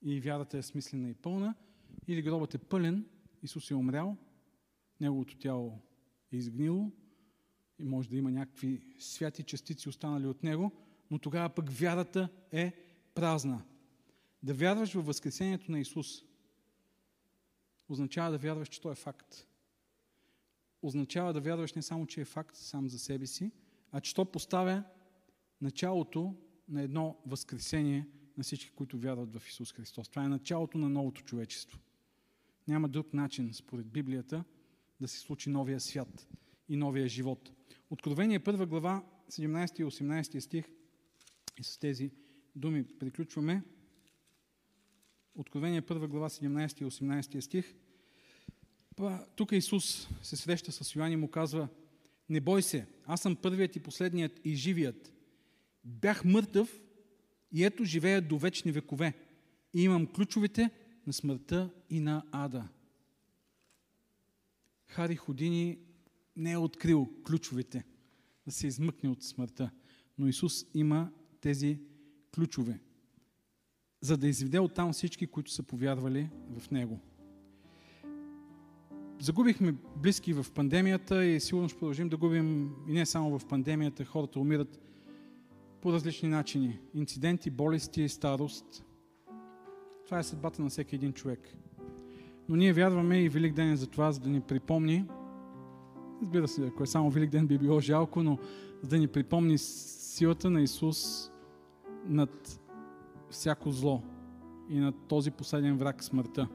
[0.02, 1.54] и вярата е смислена и пълна,
[2.08, 3.06] или гробът е пълен,
[3.44, 4.16] Исус е умрял,
[5.00, 5.78] неговото тяло
[6.32, 6.90] е изгнило
[7.78, 10.72] и може да има някакви святи частици останали от него,
[11.10, 12.72] но тогава пък вярата е
[13.14, 13.64] празна.
[14.42, 16.22] Да вярваш във Възкресението на Исус
[17.88, 19.46] означава да вярваш, че Той е факт.
[20.82, 23.52] Означава да вярваш не само, че е факт сам за себе си,
[23.90, 24.84] а че То поставя
[25.60, 26.34] началото
[26.68, 30.08] на едно възкресение на всички, които вярват в Исус Христос.
[30.08, 31.78] Това е началото на новото човечество.
[32.68, 34.44] Няма друг начин, според Библията,
[35.00, 36.28] да се случи новия свят
[36.68, 37.52] и новия живот.
[37.90, 40.64] Откровение 1 глава, 17 и 18 стих,
[41.58, 42.10] и с тези
[42.56, 43.62] думи приключваме.
[45.34, 47.74] Откровение 1 глава, 17 и 18 стих.
[49.36, 51.68] Тук Исус се среща с Йоан и му казва,
[52.28, 55.12] не бой се, аз съм първият и последният и живият.
[55.84, 56.80] Бях мъртъв
[57.52, 59.14] и ето живея до вечни векове.
[59.74, 60.70] И имам ключовете
[61.06, 62.68] на смъртта и на ада.
[64.86, 65.78] Хари Ходини
[66.36, 67.84] не е открил ключовете
[68.46, 69.70] да се измъкне от смъртта,
[70.18, 71.80] но Исус има тези
[72.34, 72.80] ключове,
[74.00, 77.00] за да изведе оттам всички, които са повярвали в Него.
[79.20, 84.04] Загубихме близки в пандемията и сигурно ще продължим да губим и не само в пандемията.
[84.04, 84.80] Хората умират
[85.80, 86.78] по различни начини.
[86.94, 88.84] Инциденти, болести, старост.
[90.04, 91.40] Това е съдбата на всеки един човек.
[92.48, 95.04] Но ние вярваме и Велик ден е за това, за да ни припомни,
[96.22, 98.38] разбира се, ако е само Велик ден би било жалко, но
[98.82, 101.30] за да ни припомни силата на Исус
[102.06, 102.60] над
[103.30, 104.02] всяко зло
[104.68, 106.48] и над този последен враг смъртта.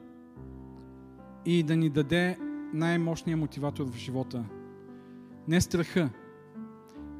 [1.44, 2.38] И да ни даде
[2.74, 4.44] най-мощния мотиватор в живота.
[5.48, 6.10] Не страха,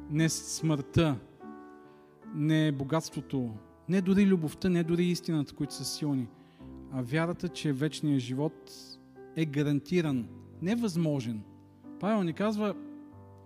[0.09, 1.19] не смъртта,
[2.35, 3.53] не богатството,
[3.89, 6.27] не дори любовта, не дори истината, които са силни,
[6.91, 8.71] а вярата, че вечният живот
[9.35, 10.27] е гарантиран,
[10.61, 11.43] невъзможен.
[11.99, 12.75] Павел ни казва,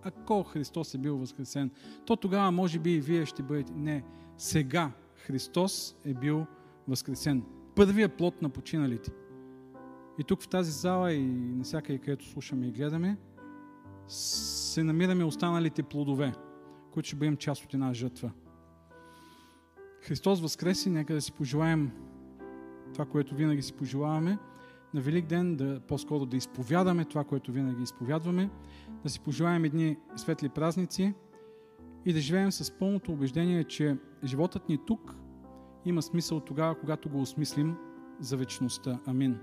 [0.04, 1.72] ако Христос е бил възкресен,
[2.06, 3.74] то тогава може би и вие ще бъдете.
[3.74, 4.04] Не,
[4.38, 6.46] сега Христос е бил
[6.88, 7.44] възкресен.
[7.76, 9.12] Първият плод на починалите.
[10.20, 13.18] И тук в тази зала и навсякъде, където слушаме и гледаме,
[14.08, 16.34] се намираме останалите плодове,
[16.92, 18.32] които ще бъдем част от една жътва.
[20.08, 21.92] Христос възкреси, нека да си пожелаем
[22.94, 24.38] това, което винаги си пожелаваме.
[24.94, 28.50] На Велик ден да, по-скоро да изповядаме това, което винаги изповядваме,
[29.04, 31.14] да си пожелаем едни светли празници
[32.06, 35.16] и да живеем с пълното убеждение, че животът ни тук
[35.86, 37.76] има смисъл тогава, когато го осмислим
[38.20, 39.00] за вечността.
[39.06, 39.40] Амин.